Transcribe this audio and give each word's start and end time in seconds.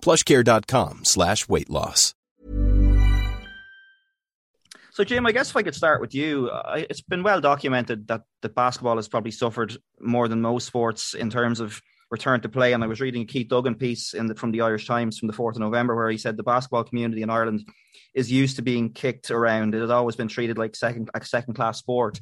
plushcare.com 0.00 1.04
slash 1.04 1.48
weight 1.48 1.70
loss. 1.70 2.14
So, 4.98 5.04
Jim, 5.04 5.26
I 5.26 5.32
guess 5.32 5.50
if 5.50 5.56
I 5.56 5.62
could 5.62 5.76
start 5.76 6.00
with 6.00 6.12
you, 6.12 6.50
it's 6.74 7.02
been 7.02 7.22
well 7.22 7.40
documented 7.40 8.08
that, 8.08 8.22
that 8.42 8.56
basketball 8.56 8.96
has 8.96 9.06
probably 9.06 9.30
suffered 9.30 9.76
more 10.00 10.26
than 10.26 10.40
most 10.40 10.66
sports 10.66 11.14
in 11.14 11.30
terms 11.30 11.60
of 11.60 11.80
return 12.10 12.40
to 12.40 12.48
play. 12.48 12.72
And 12.72 12.82
I 12.82 12.88
was 12.88 13.00
reading 13.00 13.22
a 13.22 13.24
Keith 13.24 13.48
Duggan 13.48 13.76
piece 13.76 14.10
the, 14.10 14.34
from 14.34 14.50
the 14.50 14.62
Irish 14.62 14.88
Times 14.88 15.16
from 15.16 15.28
the 15.28 15.34
4th 15.34 15.52
of 15.52 15.60
November 15.60 15.94
where 15.94 16.10
he 16.10 16.18
said 16.18 16.36
the 16.36 16.42
basketball 16.42 16.82
community 16.82 17.22
in 17.22 17.30
Ireland 17.30 17.68
is 18.12 18.32
used 18.32 18.56
to 18.56 18.62
being 18.62 18.92
kicked 18.92 19.30
around. 19.30 19.74
It 19.74 19.80
has 19.80 19.90
always 19.90 20.16
been 20.16 20.26
treated 20.26 20.58
like 20.58 20.74
second 20.74 21.10
like 21.14 21.24
second 21.24 21.54
class 21.54 21.78
sport. 21.78 22.18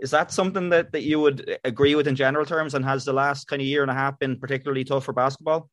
Is 0.00 0.10
that 0.10 0.32
something 0.32 0.70
that, 0.70 0.92
that 0.92 1.02
you 1.02 1.20
would 1.20 1.58
agree 1.64 1.94
with 1.94 2.06
in 2.06 2.16
general 2.16 2.46
terms? 2.46 2.74
And 2.74 2.84
has 2.84 3.04
the 3.04 3.12
last 3.12 3.46
kind 3.48 3.60
of 3.60 3.66
year 3.66 3.82
and 3.82 3.90
a 3.90 3.94
half 3.94 4.18
been 4.18 4.38
particularly 4.38 4.84
tough 4.84 5.04
for 5.04 5.12
basketball? 5.12 5.68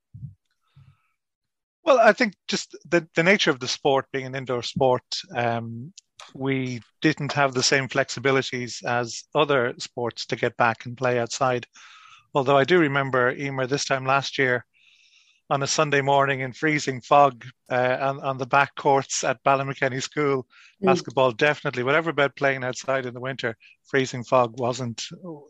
Well, 1.85 1.99
I 1.99 2.13
think 2.13 2.33
just 2.47 2.75
the, 2.89 3.07
the 3.15 3.23
nature 3.23 3.51
of 3.51 3.59
the 3.59 3.67
sport 3.67 4.07
being 4.11 4.25
an 4.25 4.35
indoor 4.35 4.63
sport, 4.63 5.03
um, 5.35 5.93
we 6.33 6.81
didn't 7.01 7.33
have 7.33 7.53
the 7.53 7.63
same 7.63 7.87
flexibilities 7.87 8.83
as 8.83 9.23
other 9.35 9.73
sports 9.77 10.25
to 10.27 10.35
get 10.35 10.57
back 10.57 10.85
and 10.85 10.97
play 10.97 11.19
outside. 11.19 11.67
Although 12.33 12.57
I 12.57 12.63
do 12.63 12.79
remember, 12.79 13.31
Emer, 13.31 13.67
this 13.67 13.85
time 13.85 14.05
last 14.05 14.37
year, 14.39 14.65
on 15.49 15.61
a 15.61 15.67
Sunday 15.67 16.01
morning 16.01 16.39
in 16.39 16.53
freezing 16.53 17.01
fog 17.01 17.45
uh, 17.69 17.97
on, 18.01 18.19
on 18.21 18.37
the 18.37 18.47
back 18.47 18.73
courts 18.75 19.23
at 19.23 19.43
Ballymakenny 19.43 20.01
School. 20.01 20.47
Mm. 20.81 20.87
Basketball 20.87 21.31
definitely, 21.31 21.83
whatever 21.83 22.09
about 22.09 22.35
playing 22.35 22.63
outside 22.63 23.05
in 23.05 23.13
the 23.13 23.19
winter, 23.19 23.55
freezing 23.83 24.23
fog 24.23 24.59
wasn't 24.59 25.03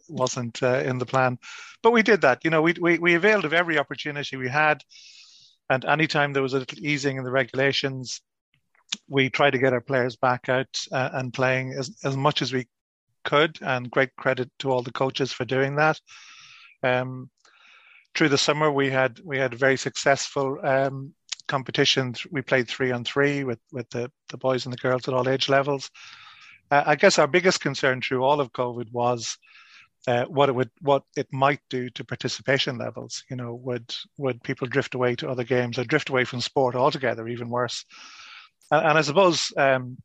wasn't 0.10 0.62
uh, 0.62 0.80
in 0.80 0.98
the 0.98 1.06
plan. 1.06 1.38
But 1.82 1.92
we 1.92 2.04
did 2.04 2.22
that. 2.22 2.44
You 2.44 2.50
know, 2.50 2.62
we, 2.62 2.74
we 2.80 3.00
we 3.00 3.16
availed 3.16 3.46
of 3.46 3.54
every 3.54 3.78
opportunity 3.78 4.36
we 4.36 4.50
had, 4.50 4.84
and 5.70 5.86
anytime 5.86 6.34
there 6.34 6.44
was 6.44 6.54
a 6.54 6.60
little 6.60 6.80
easing 6.80 7.18
in 7.18 7.24
the 7.24 7.32
regulations, 7.32 8.22
we 9.08 9.30
tried 9.30 9.52
to 9.52 9.60
get 9.60 9.74
our 9.74 9.82
players 9.82 10.16
back 10.16 10.50
out 10.50 10.68
uh, 10.92 11.10
and 11.14 11.34
playing 11.34 11.74
as 11.74 11.96
as 12.04 12.16
much 12.16 12.42
as 12.42 12.54
we 12.54 12.68
could. 13.24 13.58
And 13.62 13.90
great 13.90 14.16
credit 14.16 14.52
to 14.60 14.72
all 14.72 14.84
the 14.84 14.92
coaches 14.92 15.32
for 15.32 15.46
doing 15.46 15.76
that. 15.76 16.00
Um, 16.84 17.30
through 18.16 18.30
the 18.30 18.38
summer 18.38 18.72
we 18.72 18.90
had 18.90 19.20
we 19.24 19.38
had 19.38 19.54
a 19.54 19.58
very 19.58 19.78
successful 19.78 20.58
um, 20.64 21.14
competitions. 21.48 22.26
We 22.32 22.42
played 22.42 22.68
three 22.68 22.92
on 22.92 23.04
three 23.04 23.44
with 23.44 23.60
with 23.72 23.90
the, 23.90 24.12
the 24.30 24.38
boys 24.38 24.66
and 24.66 24.74
the 24.74 24.78
girls 24.78 25.08
at 25.08 25.14
all 25.14 25.28
age 25.28 25.50
levels. 25.50 25.90
Uh, 26.72 26.84
I 26.86 26.96
guess 26.96 27.20
our 27.20 27.28
biggest 27.28 27.62
concern 27.62 28.02
through 28.02 28.24
all 28.24 28.40
of 28.40 28.52
COVID 28.52 28.92
was 28.92 29.38
uh, 30.08 30.26
what 30.26 30.50
it 30.50 30.56
would 30.56 30.70
what 30.82 31.04
it 31.18 31.28
might 31.32 31.62
do 31.70 31.90
to 31.92 32.04
participation 32.04 32.78
levels. 32.78 33.24
You 33.30 33.36
know, 33.36 33.56
would 33.56 33.94
would 34.18 34.44
people 34.44 34.68
drift 34.68 34.96
away 34.96 35.16
to 35.16 35.30
other 35.30 35.44
games 35.44 35.78
or 35.78 35.84
drift 35.84 36.10
away 36.10 36.26
from 36.26 36.42
sport 36.42 36.76
altogether? 36.76 37.28
Even 37.28 37.50
worse. 37.50 37.86
And, 38.72 38.88
and 38.88 38.98
I 38.98 39.02
suppose 39.02 39.52
um, 39.58 39.98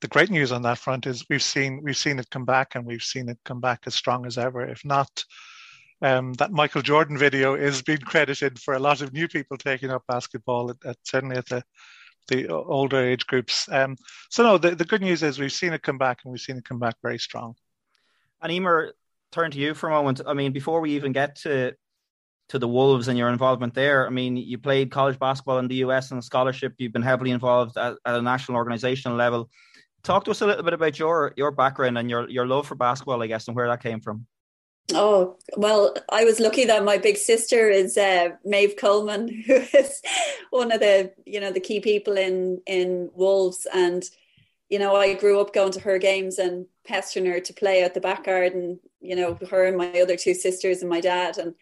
the 0.00 0.08
great 0.08 0.30
news 0.30 0.52
on 0.52 0.62
that 0.62 0.78
front 0.78 1.06
is 1.06 1.24
we've 1.28 1.42
seen 1.42 1.80
we've 1.82 1.96
seen 1.96 2.18
it 2.18 2.30
come 2.30 2.44
back 2.44 2.74
and 2.74 2.84
we've 2.84 3.02
seen 3.02 3.28
it 3.28 3.38
come 3.44 3.60
back 3.60 3.82
as 3.86 3.94
strong 3.94 4.26
as 4.26 4.38
ever, 4.38 4.66
if 4.66 4.84
not 4.84 5.24
um, 6.02 6.32
that 6.34 6.52
Michael 6.52 6.82
Jordan 6.82 7.16
video 7.16 7.54
is 7.54 7.80
being 7.80 7.98
credited 7.98 8.58
for 8.58 8.74
a 8.74 8.80
lot 8.80 9.00
of 9.00 9.12
new 9.12 9.28
people 9.28 9.56
taking 9.56 9.90
up 9.90 10.02
basketball, 10.08 10.70
at, 10.70 10.76
at, 10.84 10.96
certainly 11.04 11.36
at 11.36 11.46
the 11.46 11.62
the 12.28 12.46
older 12.48 13.04
age 13.04 13.26
groups. 13.26 13.68
Um, 13.72 13.96
so 14.30 14.44
no, 14.44 14.56
the, 14.56 14.76
the 14.76 14.84
good 14.84 15.00
news 15.00 15.24
is 15.24 15.40
we've 15.40 15.52
seen 15.52 15.72
it 15.72 15.82
come 15.82 15.98
back, 15.98 16.20
and 16.22 16.30
we've 16.30 16.40
seen 16.40 16.56
it 16.56 16.64
come 16.64 16.78
back 16.78 16.94
very 17.02 17.18
strong. 17.18 17.54
And 18.42 18.52
Emer, 18.52 18.92
turn 19.30 19.50
to 19.52 19.58
you 19.58 19.74
for 19.74 19.88
a 19.88 19.92
moment. 19.92 20.20
I 20.26 20.34
mean, 20.34 20.52
before 20.52 20.80
we 20.80 20.92
even 20.92 21.12
get 21.12 21.36
to 21.36 21.72
to 22.48 22.58
the 22.58 22.68
Wolves 22.68 23.08
and 23.08 23.16
your 23.16 23.30
involvement 23.30 23.72
there, 23.72 24.06
I 24.06 24.10
mean, 24.10 24.36
you 24.36 24.58
played 24.58 24.90
college 24.90 25.18
basketball 25.18 25.58
in 25.58 25.68
the 25.68 25.76
US 25.76 26.12
on 26.12 26.18
a 26.18 26.22
scholarship. 26.22 26.74
You've 26.76 26.92
been 26.92 27.00
heavily 27.00 27.30
involved 27.30 27.78
at, 27.78 27.94
at 28.04 28.14
a 28.16 28.20
national 28.20 28.56
organizational 28.56 29.16
level. 29.16 29.48
Talk 30.02 30.24
to 30.24 30.32
us 30.32 30.42
a 30.42 30.46
little 30.46 30.64
bit 30.64 30.74
about 30.74 30.98
your 30.98 31.32
your 31.36 31.50
background 31.52 31.96
and 31.96 32.10
your 32.10 32.28
your 32.28 32.46
love 32.46 32.66
for 32.66 32.74
basketball, 32.74 33.22
I 33.22 33.28
guess, 33.28 33.46
and 33.46 33.56
where 33.56 33.68
that 33.68 33.82
came 33.82 34.00
from. 34.00 34.26
Oh, 34.94 35.38
well, 35.56 35.94
I 36.10 36.24
was 36.24 36.40
lucky 36.40 36.64
that 36.66 36.84
my 36.84 36.98
big 36.98 37.16
sister 37.16 37.70
is 37.70 37.96
uh, 37.96 38.30
Maeve 38.44 38.76
Coleman, 38.76 39.28
who 39.46 39.54
is 39.54 40.02
one 40.50 40.72
of 40.72 40.80
the, 40.80 41.12
you 41.24 41.40
know, 41.40 41.52
the 41.52 41.60
key 41.60 41.80
people 41.80 42.16
in, 42.16 42.60
in 42.66 43.10
Wolves. 43.14 43.66
And, 43.72 44.02
you 44.68 44.78
know, 44.78 44.94
I 44.96 45.14
grew 45.14 45.40
up 45.40 45.54
going 45.54 45.72
to 45.72 45.80
her 45.80 45.98
games 45.98 46.38
and 46.38 46.66
pestering 46.86 47.26
her 47.26 47.40
to 47.40 47.52
play 47.52 47.82
at 47.82 47.94
the 47.94 48.00
back 48.00 48.24
garden, 48.24 48.80
you 49.00 49.16
know, 49.16 49.38
her 49.50 49.66
and 49.66 49.76
my 49.76 50.00
other 50.00 50.16
two 50.16 50.34
sisters 50.34 50.80
and 50.80 50.90
my 50.90 51.00
dad. 51.00 51.38
And 51.38 51.54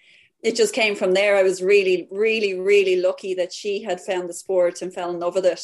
it 0.43 0.57
just 0.57 0.75
came 0.75 0.95
from 0.95 1.13
there. 1.13 1.37
I 1.37 1.43
was 1.43 1.63
really, 1.63 2.09
really, 2.11 2.59
really 2.59 2.97
lucky 2.97 3.35
that 3.35 3.53
she 3.53 3.83
had 3.83 4.01
found 4.01 4.29
the 4.29 4.35
sport 4.35 4.81
and 4.81 4.93
fell 4.93 5.11
in 5.11 5.21
love 5.21 5.35
with 5.35 5.47
it. 5.47 5.63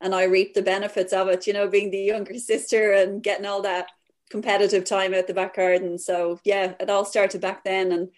And 0.00 0.14
I 0.14 0.24
reaped 0.24 0.54
the 0.54 0.62
benefits 0.62 1.12
of 1.12 1.28
it, 1.28 1.46
you 1.46 1.52
know, 1.52 1.68
being 1.68 1.90
the 1.90 1.98
younger 1.98 2.38
sister 2.38 2.92
and 2.92 3.22
getting 3.22 3.46
all 3.46 3.62
that 3.62 3.88
competitive 4.30 4.84
time 4.84 5.12
at 5.12 5.26
the 5.26 5.34
back 5.34 5.56
garden. 5.56 5.98
So 5.98 6.40
yeah, 6.44 6.74
it 6.80 6.88
all 6.88 7.04
started 7.04 7.40
back 7.40 7.64
then, 7.64 7.92
and 7.92 8.08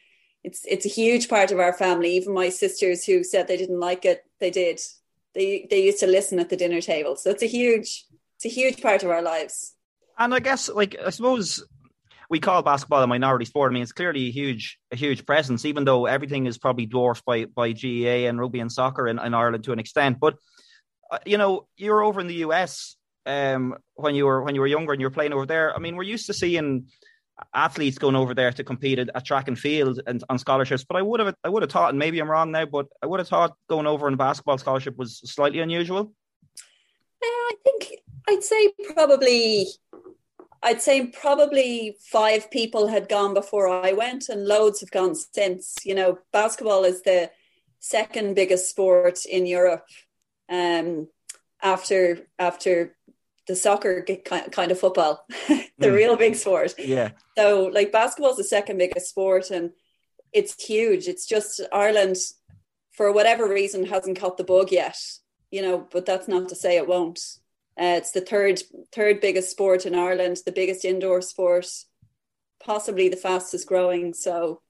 it's 0.44 0.64
it's 0.68 0.86
a 0.86 0.90
huge 0.90 1.28
part 1.28 1.50
of 1.50 1.58
our 1.58 1.72
family. 1.72 2.14
Even 2.16 2.34
my 2.34 2.50
sisters 2.50 3.04
who 3.04 3.24
said 3.24 3.48
they 3.48 3.56
didn't 3.56 3.80
like 3.80 4.04
it, 4.04 4.24
they 4.38 4.50
did. 4.50 4.80
They 5.34 5.66
they 5.68 5.82
used 5.82 6.00
to 6.00 6.06
listen 6.06 6.38
at 6.38 6.50
the 6.50 6.56
dinner 6.56 6.80
table. 6.80 7.16
So 7.16 7.30
it's 7.30 7.42
a 7.42 7.46
huge 7.46 8.04
it's 8.36 8.44
a 8.44 8.48
huge 8.48 8.80
part 8.80 9.02
of 9.02 9.10
our 9.10 9.22
lives. 9.22 9.74
And 10.18 10.34
I 10.34 10.40
guess 10.40 10.68
like 10.68 10.96
I 11.04 11.10
suppose 11.10 11.64
we 12.32 12.40
call 12.40 12.62
basketball 12.62 13.02
a 13.02 13.06
minority 13.06 13.44
sport. 13.44 13.70
I 13.70 13.74
mean, 13.74 13.82
it's 13.82 13.92
clearly 13.92 14.28
a 14.28 14.30
huge, 14.30 14.78
a 14.90 14.96
huge 14.96 15.26
presence, 15.26 15.66
even 15.66 15.84
though 15.84 16.06
everything 16.06 16.46
is 16.46 16.56
probably 16.56 16.86
dwarfed 16.86 17.24
by 17.24 17.44
by 17.44 17.72
GAA 17.72 18.28
and 18.28 18.40
rugby 18.40 18.60
and 18.60 18.72
soccer 18.72 19.06
in, 19.06 19.18
in 19.18 19.34
Ireland 19.34 19.64
to 19.64 19.72
an 19.72 19.78
extent. 19.78 20.18
But 20.18 20.36
uh, 21.10 21.18
you 21.26 21.36
know, 21.36 21.66
you're 21.76 22.02
over 22.02 22.20
in 22.20 22.26
the 22.26 22.46
US 22.46 22.96
um, 23.26 23.76
when 23.94 24.14
you 24.14 24.26
were 24.26 24.42
when 24.42 24.54
you 24.54 24.60
were 24.60 24.66
younger 24.66 24.92
and 24.92 25.00
you 25.00 25.06
were 25.06 25.10
playing 25.18 25.32
over 25.32 25.46
there. 25.46 25.74
I 25.76 25.78
mean, 25.78 25.96
we're 25.96 26.04
used 26.04 26.26
to 26.26 26.34
seeing 26.34 26.86
athletes 27.54 27.98
going 27.98 28.16
over 28.16 28.34
there 28.34 28.52
to 28.52 28.64
compete 28.64 28.98
at, 28.98 29.10
at, 29.14 29.24
track 29.24 29.48
and 29.48 29.58
field 29.58 30.00
and 30.06 30.22
on 30.28 30.38
scholarships. 30.38 30.84
But 30.84 30.96
I 30.96 31.02
would 31.02 31.20
have 31.20 31.34
I 31.44 31.48
would 31.48 31.62
have 31.62 31.70
thought, 31.70 31.90
and 31.90 31.98
maybe 31.98 32.18
I'm 32.18 32.30
wrong 32.30 32.50
now, 32.50 32.64
but 32.64 32.86
I 33.02 33.06
would 33.06 33.20
have 33.20 33.28
thought 33.28 33.56
going 33.68 33.86
over 33.86 34.06
on 34.06 34.16
basketball 34.16 34.58
scholarship 34.58 34.96
was 34.96 35.18
slightly 35.18 35.60
unusual. 35.60 36.12
Yeah, 37.22 37.28
I 37.28 37.52
think 37.62 38.00
I'd 38.28 38.42
say 38.42 38.72
probably 38.94 39.68
I'd 40.62 40.80
say 40.80 41.06
probably 41.06 41.96
five 42.00 42.50
people 42.50 42.86
had 42.86 43.08
gone 43.08 43.34
before 43.34 43.68
I 43.68 43.92
went, 43.92 44.28
and 44.28 44.46
loads 44.46 44.80
have 44.80 44.90
gone 44.90 45.14
since. 45.14 45.76
You 45.84 45.94
know, 45.94 46.18
basketball 46.32 46.84
is 46.84 47.02
the 47.02 47.30
second 47.80 48.34
biggest 48.34 48.70
sport 48.70 49.24
in 49.26 49.46
Europe. 49.46 49.84
Um, 50.48 51.08
after 51.62 52.28
after 52.38 52.96
the 53.48 53.56
soccer 53.56 54.06
kind 54.24 54.70
of 54.70 54.78
football, 54.78 55.26
the 55.48 55.88
mm. 55.88 55.94
real 55.94 56.16
big 56.16 56.36
sport. 56.36 56.74
Yeah. 56.78 57.10
So 57.36 57.70
like 57.72 57.90
basketball 57.90 58.30
is 58.32 58.36
the 58.36 58.44
second 58.44 58.78
biggest 58.78 59.08
sport, 59.08 59.50
and 59.50 59.70
it's 60.32 60.64
huge. 60.64 61.08
It's 61.08 61.26
just 61.26 61.60
Ireland, 61.72 62.16
for 62.92 63.12
whatever 63.12 63.48
reason, 63.48 63.86
hasn't 63.86 64.20
caught 64.20 64.36
the 64.36 64.44
bug 64.44 64.70
yet. 64.70 64.96
You 65.50 65.62
know, 65.62 65.88
but 65.90 66.06
that's 66.06 66.28
not 66.28 66.48
to 66.50 66.54
say 66.54 66.76
it 66.76 66.86
won't. 66.86 67.20
Uh, 67.80 67.96
it's 67.96 68.12
the 68.12 68.20
third 68.20 68.62
third 68.92 69.20
biggest 69.20 69.50
sport 69.50 69.86
in 69.86 69.94
Ireland, 69.94 70.38
the 70.44 70.52
biggest 70.52 70.84
indoor 70.84 71.22
sport, 71.22 71.66
possibly 72.62 73.08
the 73.08 73.16
fastest 73.16 73.66
growing. 73.66 74.12
So, 74.12 74.60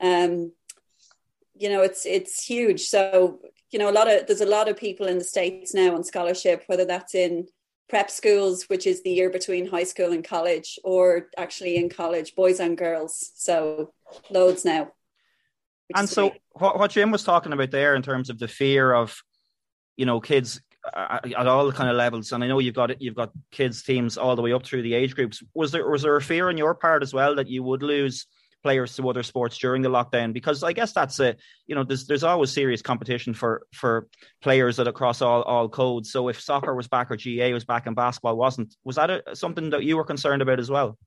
um, 0.00 0.52
you 1.54 1.68
know, 1.68 1.82
it's 1.82 2.06
it's 2.06 2.44
huge. 2.44 2.82
So 2.82 3.40
you 3.70 3.78
know 3.78 3.90
a 3.90 3.92
lot 3.92 4.10
of 4.10 4.26
there's 4.26 4.40
a 4.40 4.46
lot 4.46 4.68
of 4.68 4.76
people 4.76 5.06
in 5.06 5.18
the 5.18 5.24
states 5.24 5.74
now 5.74 5.94
on 5.94 6.04
scholarship, 6.04 6.64
whether 6.66 6.84
that's 6.84 7.14
in 7.14 7.46
prep 7.88 8.10
schools, 8.10 8.64
which 8.64 8.86
is 8.86 9.02
the 9.02 9.10
year 9.10 9.30
between 9.30 9.66
high 9.66 9.84
school 9.84 10.12
and 10.12 10.24
college, 10.24 10.78
or 10.82 11.28
actually 11.36 11.76
in 11.76 11.88
college, 11.88 12.34
boys 12.34 12.60
and 12.60 12.78
girls. 12.78 13.32
So 13.34 13.92
loads 14.30 14.64
now. 14.64 14.92
And 15.94 16.08
so, 16.08 16.32
what, 16.52 16.78
what 16.78 16.90
Jim 16.90 17.10
was 17.10 17.24
talking 17.24 17.52
about 17.52 17.70
there 17.70 17.94
in 17.94 18.02
terms 18.02 18.30
of 18.30 18.38
the 18.38 18.48
fear 18.48 18.92
of, 18.92 19.22
you 19.96 20.06
know, 20.06 20.20
kids 20.20 20.60
at, 20.92 21.46
all 21.46 21.72
kind 21.72 21.88
of 21.88 21.96
levels, 21.96 22.32
and 22.32 22.42
I 22.44 22.48
know 22.48 22.58
you've 22.58 22.74
got 22.74 23.00
you've 23.00 23.14
got 23.14 23.32
kids 23.50 23.82
teams 23.82 24.18
all 24.18 24.36
the 24.36 24.42
way 24.42 24.52
up 24.52 24.64
through 24.64 24.82
the 24.82 24.94
age 24.94 25.14
groups. 25.14 25.42
Was 25.54 25.72
there 25.72 25.88
was 25.88 26.02
there 26.02 26.16
a 26.16 26.22
fear 26.22 26.48
on 26.48 26.58
your 26.58 26.74
part 26.74 27.02
as 27.02 27.14
well 27.14 27.36
that 27.36 27.48
you 27.48 27.62
would 27.62 27.82
lose 27.82 28.26
players 28.64 28.96
to 28.96 29.08
other 29.08 29.22
sports 29.22 29.58
during 29.58 29.82
the 29.82 29.90
lockdown 29.90 30.32
because 30.32 30.62
I 30.62 30.72
guess 30.72 30.92
that's 30.92 31.20
a 31.20 31.36
you 31.66 31.74
know 31.74 31.84
there's 31.84 32.06
there's 32.06 32.24
always 32.24 32.50
serious 32.50 32.82
competition 32.82 33.34
for 33.34 33.66
for 33.72 34.08
players 34.42 34.76
that 34.76 34.88
across 34.88 35.22
all 35.22 35.42
all 35.42 35.68
codes. 35.68 36.10
So 36.10 36.28
if 36.28 36.40
soccer 36.40 36.74
was 36.74 36.88
back 36.88 37.10
or 37.10 37.16
GAA 37.16 37.50
was 37.50 37.64
back 37.64 37.86
and 37.86 37.94
basketball 37.94 38.36
wasn't, 38.36 38.74
was 38.82 38.96
that 38.96 39.10
a, 39.10 39.36
something 39.36 39.70
that 39.70 39.84
you 39.84 39.96
were 39.96 40.04
concerned 40.04 40.42
about 40.42 40.58
as 40.58 40.70
well? 40.70 40.98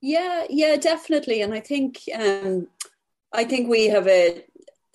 Yeah, 0.00 0.44
yeah, 0.48 0.76
definitely. 0.76 1.42
And 1.42 1.52
I 1.52 1.60
think 1.60 2.00
um, 2.14 2.68
I 3.32 3.44
think 3.44 3.68
we 3.68 3.86
have 3.88 4.06
a 4.06 4.44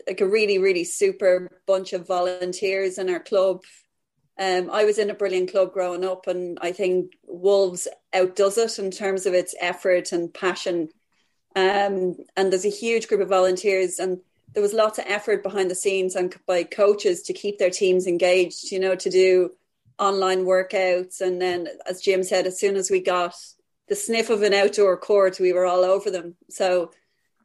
like 0.07 0.21
a 0.21 0.27
really 0.27 0.57
really 0.57 0.85
super 0.85 1.61
bunch 1.67 1.93
of 1.93 2.07
volunteers 2.07 2.97
in 2.97 3.09
our 3.09 3.19
club. 3.19 3.61
Um, 4.39 4.69
I 4.71 4.83
was 4.85 4.97
in 4.97 5.09
a 5.09 5.15
brilliant 5.15 5.51
club 5.51 5.73
growing 5.73 6.03
up, 6.03 6.27
and 6.27 6.57
I 6.61 6.71
think 6.71 7.13
Wolves 7.27 7.87
outdoes 8.13 8.57
it 8.57 8.79
in 8.79 8.91
terms 8.91 9.25
of 9.25 9.33
its 9.33 9.53
effort 9.59 10.11
and 10.11 10.33
passion 10.33 10.89
um, 11.55 12.15
and 12.35 12.51
there's 12.51 12.65
a 12.65 12.69
huge 12.69 13.07
group 13.07 13.21
of 13.21 13.29
volunteers, 13.29 13.99
and 13.99 14.19
there 14.53 14.63
was 14.63 14.73
lots 14.73 14.97
of 14.97 15.05
effort 15.07 15.43
behind 15.43 15.69
the 15.69 15.75
scenes 15.75 16.15
and 16.15 16.35
by 16.47 16.63
coaches 16.63 17.23
to 17.23 17.33
keep 17.33 17.59
their 17.59 17.69
teams 17.69 18.07
engaged. 18.07 18.71
You 18.71 18.79
know, 18.79 18.95
to 18.95 19.09
do 19.09 19.51
online 19.99 20.45
workouts, 20.45 21.21
and 21.21 21.41
then, 21.41 21.67
as 21.87 22.01
Jim 22.01 22.23
said, 22.23 22.47
as 22.47 22.59
soon 22.59 22.75
as 22.75 22.89
we 22.89 23.01
got 23.01 23.35
the 23.87 23.95
sniff 23.95 24.29
of 24.29 24.41
an 24.41 24.53
outdoor 24.53 24.97
court, 24.97 25.39
we 25.39 25.53
were 25.53 25.65
all 25.65 25.83
over 25.83 26.09
them. 26.09 26.35
So, 26.49 26.91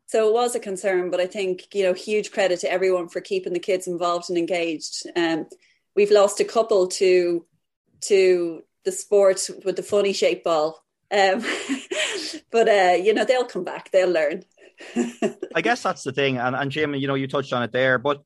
so 0.06 0.29
it 0.29 0.32
was 0.32 0.55
a 0.55 0.61
concern, 0.61 1.11
but 1.11 1.20
I 1.20 1.26
think 1.26 1.75
you 1.75 1.82
know, 1.82 1.93
huge 1.93 2.31
credit 2.31 2.61
to 2.61 2.73
everyone 2.73 3.08
for 3.08 3.20
keeping 3.20 3.52
the 3.52 3.58
kids 3.58 3.87
involved 3.87 4.31
and 4.31 4.38
engaged. 4.38 5.06
Um, 5.17 5.46
we've 5.98 6.12
lost 6.12 6.38
a 6.38 6.44
couple 6.44 6.86
to 6.86 7.44
to 8.02 8.62
the 8.84 8.92
sport 8.92 9.40
with 9.64 9.74
the 9.74 9.82
funny 9.82 10.12
shape 10.12 10.44
ball. 10.44 10.84
Um, 11.10 11.44
but 12.52 12.68
uh, 12.68 12.96
you 13.02 13.12
know, 13.12 13.24
they'll 13.24 13.44
come 13.44 13.64
back. 13.64 13.90
They'll 13.90 14.08
learn. 14.20 14.44
I 15.56 15.60
guess 15.60 15.82
that's 15.82 16.04
the 16.04 16.12
thing, 16.12 16.38
and 16.38 16.54
and 16.54 16.70
Jim, 16.70 16.94
you 16.94 17.08
know, 17.08 17.16
you 17.16 17.26
touched 17.26 17.52
on 17.52 17.64
it 17.64 17.72
there, 17.72 17.98
but 17.98 18.22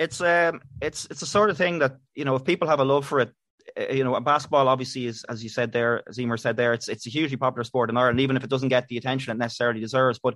it's 0.00 0.20
um, 0.20 0.60
it's 0.80 1.06
it's 1.10 1.22
a 1.22 1.26
sort 1.26 1.48
of 1.48 1.56
thing 1.56 1.78
that 1.78 1.96
you 2.16 2.24
know, 2.24 2.34
if 2.34 2.44
people 2.44 2.66
have 2.66 2.80
a 2.80 2.84
love 2.84 3.06
for 3.06 3.20
it, 3.20 3.30
eh, 3.76 3.94
you 3.94 4.02
know, 4.04 4.18
basketball 4.20 4.66
obviously 4.66 5.06
is, 5.06 5.24
as 5.28 5.44
you 5.44 5.48
said 5.48 5.70
there, 5.70 6.02
as 6.08 6.18
Emer 6.18 6.36
said 6.36 6.56
there, 6.56 6.72
it's 6.72 6.88
it's 6.88 7.06
a 7.06 7.10
hugely 7.10 7.36
popular 7.36 7.62
sport 7.62 7.88
in 7.88 7.96
Ireland, 7.96 8.18
even 8.18 8.36
if 8.36 8.42
it 8.42 8.50
doesn't 8.50 8.74
get 8.76 8.88
the 8.88 8.98
attention 8.98 9.30
it 9.30 9.38
necessarily 9.38 9.80
deserves. 9.80 10.18
But 10.18 10.34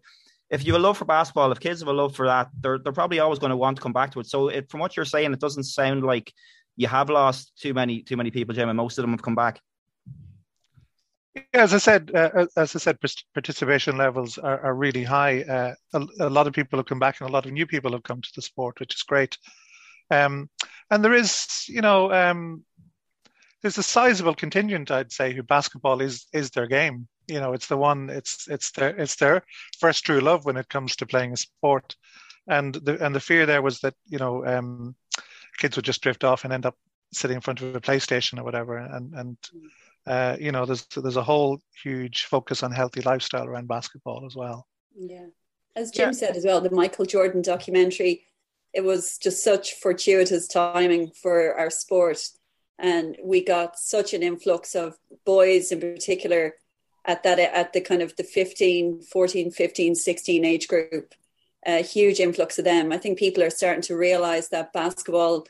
if 0.50 0.64
you 0.64 0.72
have 0.72 0.80
a 0.80 0.84
love 0.84 0.98
for 0.98 1.04
basketball, 1.04 1.50
if 1.50 1.58
kids 1.58 1.80
have 1.80 1.88
a 1.88 1.92
love 1.92 2.14
for 2.14 2.26
that, 2.28 2.48
they're 2.60 2.78
they're 2.78 2.92
probably 2.92 3.18
always 3.18 3.40
going 3.40 3.50
to 3.50 3.56
want 3.56 3.76
to 3.76 3.82
come 3.82 3.92
back 3.92 4.12
to 4.12 4.20
it. 4.20 4.26
So, 4.28 4.48
it, 4.48 4.70
from 4.70 4.78
what 4.78 4.96
you're 4.96 5.04
saying, 5.04 5.32
it 5.32 5.40
doesn't 5.40 5.64
sound 5.64 6.04
like 6.04 6.32
you 6.76 6.88
have 6.88 7.10
lost 7.10 7.52
too 7.58 7.74
many 7.74 8.02
too 8.02 8.16
many 8.16 8.30
people, 8.30 8.54
Jim, 8.54 8.68
and 8.68 8.76
most 8.76 8.98
of 8.98 9.02
them 9.02 9.12
have 9.12 9.22
come 9.22 9.34
back. 9.34 9.60
Yeah, 11.34 11.42
as 11.52 11.74
I 11.74 11.78
said, 11.78 12.10
uh, 12.14 12.46
as 12.56 12.74
I 12.74 12.78
said, 12.78 12.98
participation 13.34 13.98
levels 13.98 14.38
are, 14.38 14.58
are 14.60 14.74
really 14.74 15.04
high. 15.04 15.42
Uh, 15.42 15.74
a, 15.92 16.06
a, 16.20 16.30
lot 16.30 16.46
of 16.46 16.54
people 16.54 16.78
have 16.78 16.86
come 16.86 16.98
back, 16.98 17.20
and 17.20 17.28
a 17.28 17.32
lot 17.32 17.44
of 17.44 17.52
new 17.52 17.66
people 17.66 17.92
have 17.92 18.02
come 18.02 18.22
to 18.22 18.32
the 18.34 18.40
sport, 18.40 18.80
which 18.80 18.94
is 18.94 19.02
great. 19.02 19.36
Um, 20.10 20.48
and 20.90 21.04
there 21.04 21.12
is, 21.12 21.64
you 21.68 21.82
know, 21.82 22.10
um, 22.10 22.64
there's 23.60 23.76
a 23.76 23.82
sizable 23.82 24.34
contingent, 24.34 24.90
I'd 24.90 25.12
say, 25.12 25.34
who 25.34 25.42
basketball 25.42 26.00
is 26.00 26.26
is 26.32 26.50
their 26.50 26.66
game. 26.66 27.08
You 27.26 27.40
know, 27.40 27.52
it's 27.52 27.66
the 27.66 27.76
one, 27.76 28.08
it's 28.08 28.48
it's 28.48 28.70
their 28.70 28.96
it's 28.96 29.16
their 29.16 29.42
first 29.78 30.04
true 30.04 30.20
love 30.20 30.44
when 30.44 30.56
it 30.56 30.68
comes 30.68 30.96
to 30.96 31.06
playing 31.06 31.32
a 31.32 31.36
sport. 31.36 31.96
And 32.48 32.74
the 32.74 33.04
and 33.04 33.14
the 33.14 33.20
fear 33.20 33.44
there 33.44 33.62
was 33.62 33.80
that 33.80 33.94
you 34.06 34.18
know 34.18 34.46
um, 34.46 34.94
kids 35.56 35.76
would 35.76 35.84
just 35.84 36.02
drift 36.02 36.24
off 36.24 36.44
and 36.44 36.52
end 36.52 36.66
up 36.66 36.76
sitting 37.12 37.36
in 37.36 37.40
front 37.40 37.62
of 37.62 37.74
a 37.74 37.80
PlayStation 37.80 38.38
or 38.38 38.44
whatever, 38.44 38.76
and 38.76 39.14
and 39.14 39.36
uh, 40.06 40.36
you 40.38 40.52
know, 40.52 40.64
there's 40.64 40.86
there's 40.96 41.16
a 41.16 41.22
whole 41.22 41.60
huge 41.82 42.24
focus 42.24 42.62
on 42.62 42.70
healthy 42.70 43.00
lifestyle 43.02 43.46
around 43.46 43.68
basketball 43.68 44.24
as 44.24 44.36
well. 44.36 44.66
Yeah, 44.94 45.26
as 45.74 45.90
Jim 45.90 46.08
yeah. 46.08 46.12
said 46.12 46.36
as 46.36 46.44
well, 46.44 46.60
the 46.60 46.70
Michael 46.70 47.04
Jordan 47.04 47.42
documentary, 47.42 48.24
it 48.72 48.84
was 48.84 49.18
just 49.18 49.42
such 49.42 49.74
fortuitous 49.74 50.46
timing 50.46 51.10
for 51.10 51.54
our 51.58 51.70
sport, 51.70 52.20
and 52.78 53.16
we 53.22 53.44
got 53.44 53.78
such 53.78 54.14
an 54.14 54.22
influx 54.22 54.74
of 54.74 54.96
boys 55.24 55.72
in 55.72 55.80
particular 55.80 56.54
at 57.04 57.22
that 57.24 57.38
at 57.38 57.72
the 57.72 57.80
kind 57.80 58.02
of 58.02 58.14
the 58.16 58.24
15 58.24 59.02
14 59.02 59.50
15 59.50 59.94
16 59.94 60.44
age 60.44 60.68
group 60.68 61.14
a 61.66 61.82
huge 61.82 62.20
influx 62.20 62.58
of 62.58 62.64
them 62.64 62.92
i 62.92 62.98
think 62.98 63.18
people 63.18 63.42
are 63.42 63.50
starting 63.50 63.82
to 63.82 63.96
realize 63.96 64.48
that 64.48 64.72
basketball 64.72 65.46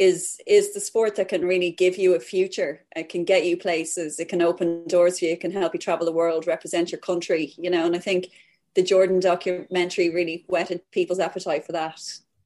is 0.00 0.40
is 0.46 0.72
the 0.72 0.80
sport 0.80 1.14
that 1.16 1.28
can 1.28 1.44
really 1.44 1.70
give 1.70 1.98
you 1.98 2.14
a 2.14 2.20
future. 2.20 2.82
It 2.96 3.10
can 3.10 3.22
get 3.22 3.44
you 3.44 3.58
places. 3.58 4.18
It 4.18 4.30
can 4.30 4.40
open 4.40 4.86
doors 4.88 5.18
for 5.18 5.26
you. 5.26 5.32
It 5.32 5.40
can 5.40 5.50
help 5.52 5.74
you 5.74 5.78
travel 5.78 6.06
the 6.06 6.12
world, 6.12 6.46
represent 6.46 6.90
your 6.90 7.00
country. 7.00 7.52
You 7.58 7.70
know, 7.70 7.84
and 7.84 7.94
I 7.94 7.98
think 7.98 8.28
the 8.74 8.82
Jordan 8.82 9.20
documentary 9.20 10.08
really 10.08 10.44
whetted 10.46 10.80
people's 10.90 11.18
appetite 11.18 11.66
for 11.66 11.72
that. 11.72 12.00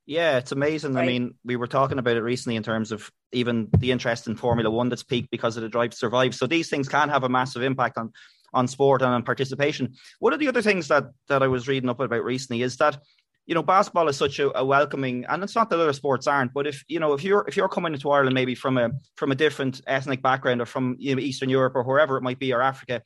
Yeah, 0.05 0.37
it's 0.37 0.51
amazing. 0.51 0.95
Right. 0.95 1.05
I 1.05 1.07
mean, 1.07 1.35
we 1.45 1.55
were 1.55 1.69
talking 1.69 2.01
about 2.01 2.17
it 2.17 2.23
recently 2.23 2.57
in 2.57 2.65
terms 2.65 2.91
of 2.91 3.11
even 3.33 3.69
the 3.79 3.93
interest 3.93 4.27
in 4.27 4.37
Formula 4.37 4.69
One 4.69 4.89
that's 4.89 5.05
peaked 5.05 5.31
because 5.31 5.57
of 5.57 5.63
the 5.63 5.69
drive 5.69 5.91
to 5.91 5.97
survive. 5.97 6.35
So 6.35 6.49
these 6.49 6.69
things 6.69 6.89
can 6.89 7.09
have 7.09 7.23
a 7.23 7.29
massive 7.29 7.63
impact 7.63 7.99
on 7.99 8.13
on 8.55 8.67
sport 8.69 9.03
and 9.03 9.13
on 9.13 9.23
participation. 9.23 9.95
One 10.21 10.33
of 10.33 10.41
the 10.41 10.49
other 10.49 10.63
things 10.63 10.89
that 10.89 11.05
that 11.29 11.43
I 11.43 11.49
was 11.49 11.69
reading 11.69 11.91
up 11.91 12.01
about 12.01 12.25
recently 12.25 12.63
is 12.63 12.77
that 12.79 12.99
you 13.47 13.55
know, 13.55 13.63
basketball 13.63 14.09
is 14.09 14.17
such 14.17 14.39
a, 14.39 14.57
a, 14.59 14.65
welcoming, 14.65 15.27
and 15.29 15.43
it's 15.43 15.55
not 15.55 15.69
that 15.69 15.79
other 15.79 15.93
sports 15.93 16.27
aren't, 16.27 16.55
but 16.55 16.67
if 16.67 16.83
you 16.89 16.99
know, 16.99 17.13
if 17.13 17.23
you're 17.23 17.45
if 17.47 17.57
you're 17.57 17.69
coming 17.69 17.93
into 17.93 18.11
Ireland 18.11 18.35
maybe 18.35 18.55
from 18.55 18.79
a 18.79 18.91
from 19.17 19.33
a 19.33 19.35
different 19.35 19.83
ethnic 19.87 20.23
background 20.23 20.63
or 20.63 20.67
from 20.67 20.97
you 20.99 21.15
know, 21.15 21.21
Eastern 21.21 21.51
Europe 21.51 21.75
or 21.77 21.83
wherever 21.83 22.17
it 22.17 22.23
might 22.23 22.39
be 22.39 22.55
or 22.55 22.63
Africa, 22.63 23.03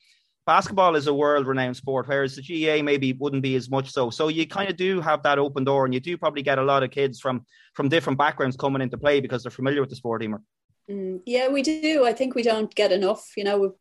basketball 0.47 0.95
is 0.95 1.09
a 1.09 1.15
world 1.15 1.47
renowned 1.47 1.77
sport, 1.77 2.07
whereas 2.07 2.37
the 2.37 2.43
GAA 2.43 2.83
maybe 2.83 3.13
wouldn't 3.15 3.43
be 3.43 3.57
as 3.57 3.69
much 3.69 3.91
so. 3.91 4.11
So 4.11 4.29
you 4.29 4.47
kind 4.47 4.71
of 4.71 4.77
do 4.77 5.01
have 5.01 5.23
that 5.25 5.39
open 5.39 5.65
door, 5.65 5.85
and 5.85 5.93
you 5.93 6.01
do 6.01 6.17
probably 6.17 6.43
get 6.43 6.59
a 6.59 6.63
lot 6.63 6.83
of 6.83 6.91
kids 6.91 7.19
from 7.21 7.45
from 7.75 7.89
different 7.89 8.19
backgrounds 8.19 8.57
coming 8.57 8.83
into 8.83 8.97
play 8.97 9.21
because 9.21 9.43
they're 9.43 9.51
familiar 9.51 9.81
with 9.81 9.91
the 9.91 9.97
sport, 9.97 10.23
Emer. 10.23 10.41
Mm, 10.89 11.21
yeah, 11.27 11.49
we 11.49 11.63
do. 11.63 12.05
I 12.07 12.13
think 12.13 12.35
we 12.35 12.43
don't 12.43 12.75
get 12.75 12.93
enough. 12.93 13.33
You 13.37 13.45
know, 13.45 13.75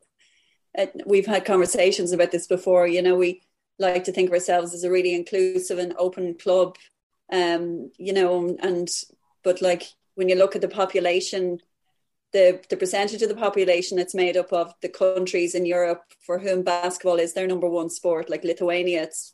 uh, 0.78 0.88
we've 1.06 1.26
had 1.26 1.46
conversations 1.46 2.12
about 2.12 2.32
this 2.32 2.48
before. 2.48 2.88
You 2.88 3.02
know, 3.02 3.16
we 3.16 3.42
like 3.80 4.04
to 4.06 4.12
think 4.12 4.30
of 4.30 4.34
ourselves 4.34 4.74
as 4.74 4.84
a 4.84 4.92
really 4.92 5.14
inclusive 5.14 5.78
and 5.78 5.94
open 5.98 6.34
club 6.36 6.78
um 7.32 7.92
you 7.98 8.14
know 8.14 8.56
and 8.62 8.90
but 9.44 9.62
like 9.62 9.84
when 10.16 10.30
you 10.30 10.36
look 10.36 10.56
at 10.56 10.62
the 10.62 10.68
population 10.68 11.60
the 12.32 12.62
the 12.70 12.78
percentage 12.78 13.22
of 13.22 13.30
the 13.30 13.36
population 13.36 13.98
that's 13.98 14.16
made 14.16 14.38
up 14.38 14.52
of 14.54 14.74
the 14.82 14.90
countries 14.90 15.56
in 15.56 15.66
Europe 15.66 16.04
for 16.26 16.40
whom 16.40 16.62
basketball 16.64 17.18
is 17.18 17.34
their 17.34 17.48
number 17.48 17.70
one 17.70 17.90
sport 17.90 18.30
like 18.30 18.44
Lithuania 18.44 19.04
it's 19.04 19.34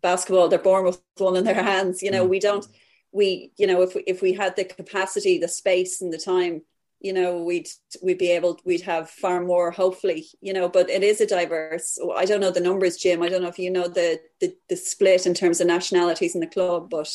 basketball 0.00 0.48
they're 0.48 0.58
born 0.58 0.84
with 0.84 1.00
one 1.16 1.36
in 1.36 1.44
their 1.44 1.62
hands 1.62 2.02
you 2.02 2.10
know 2.10 2.26
mm. 2.26 2.28
we 2.28 2.38
don't 2.38 2.66
we 3.12 3.52
you 3.56 3.66
know 3.66 3.82
if 3.82 3.94
we, 3.94 4.02
if 4.06 4.20
we 4.20 4.32
had 4.32 4.56
the 4.56 4.64
capacity 4.64 5.38
the 5.38 5.48
space 5.48 6.00
and 6.00 6.12
the 6.12 6.18
time 6.18 6.62
you 7.02 7.12
know 7.12 7.42
we'd 7.42 7.68
we'd 8.02 8.18
be 8.18 8.30
able 8.30 8.58
we'd 8.64 8.80
have 8.80 9.10
far 9.10 9.42
more 9.42 9.70
hopefully 9.70 10.26
you 10.40 10.52
know 10.52 10.68
but 10.68 10.88
it 10.88 11.02
is 11.02 11.20
a 11.20 11.26
diverse 11.26 11.98
i 12.16 12.24
don't 12.24 12.40
know 12.40 12.50
the 12.50 12.60
numbers 12.60 12.96
jim 12.96 13.22
i 13.22 13.28
don't 13.28 13.42
know 13.42 13.48
if 13.48 13.58
you 13.58 13.70
know 13.70 13.88
the 13.88 14.20
the, 14.40 14.54
the 14.68 14.76
split 14.76 15.26
in 15.26 15.34
terms 15.34 15.60
of 15.60 15.66
nationalities 15.66 16.34
in 16.34 16.40
the 16.40 16.46
club 16.46 16.88
but 16.88 17.12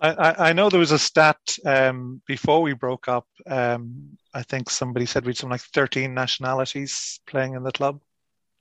i 0.00 0.50
i 0.50 0.52
know 0.52 0.68
there 0.68 0.78
was 0.78 0.92
a 0.92 0.98
stat 0.98 1.38
um, 1.64 2.20
before 2.26 2.60
we 2.60 2.74
broke 2.74 3.08
up 3.08 3.26
um, 3.46 4.16
i 4.34 4.42
think 4.42 4.68
somebody 4.68 5.06
said 5.06 5.24
we'd 5.24 5.36
something 5.36 5.52
like 5.52 5.60
13 5.62 6.12
nationalities 6.12 7.20
playing 7.26 7.54
in 7.54 7.62
the 7.62 7.72
club 7.72 8.00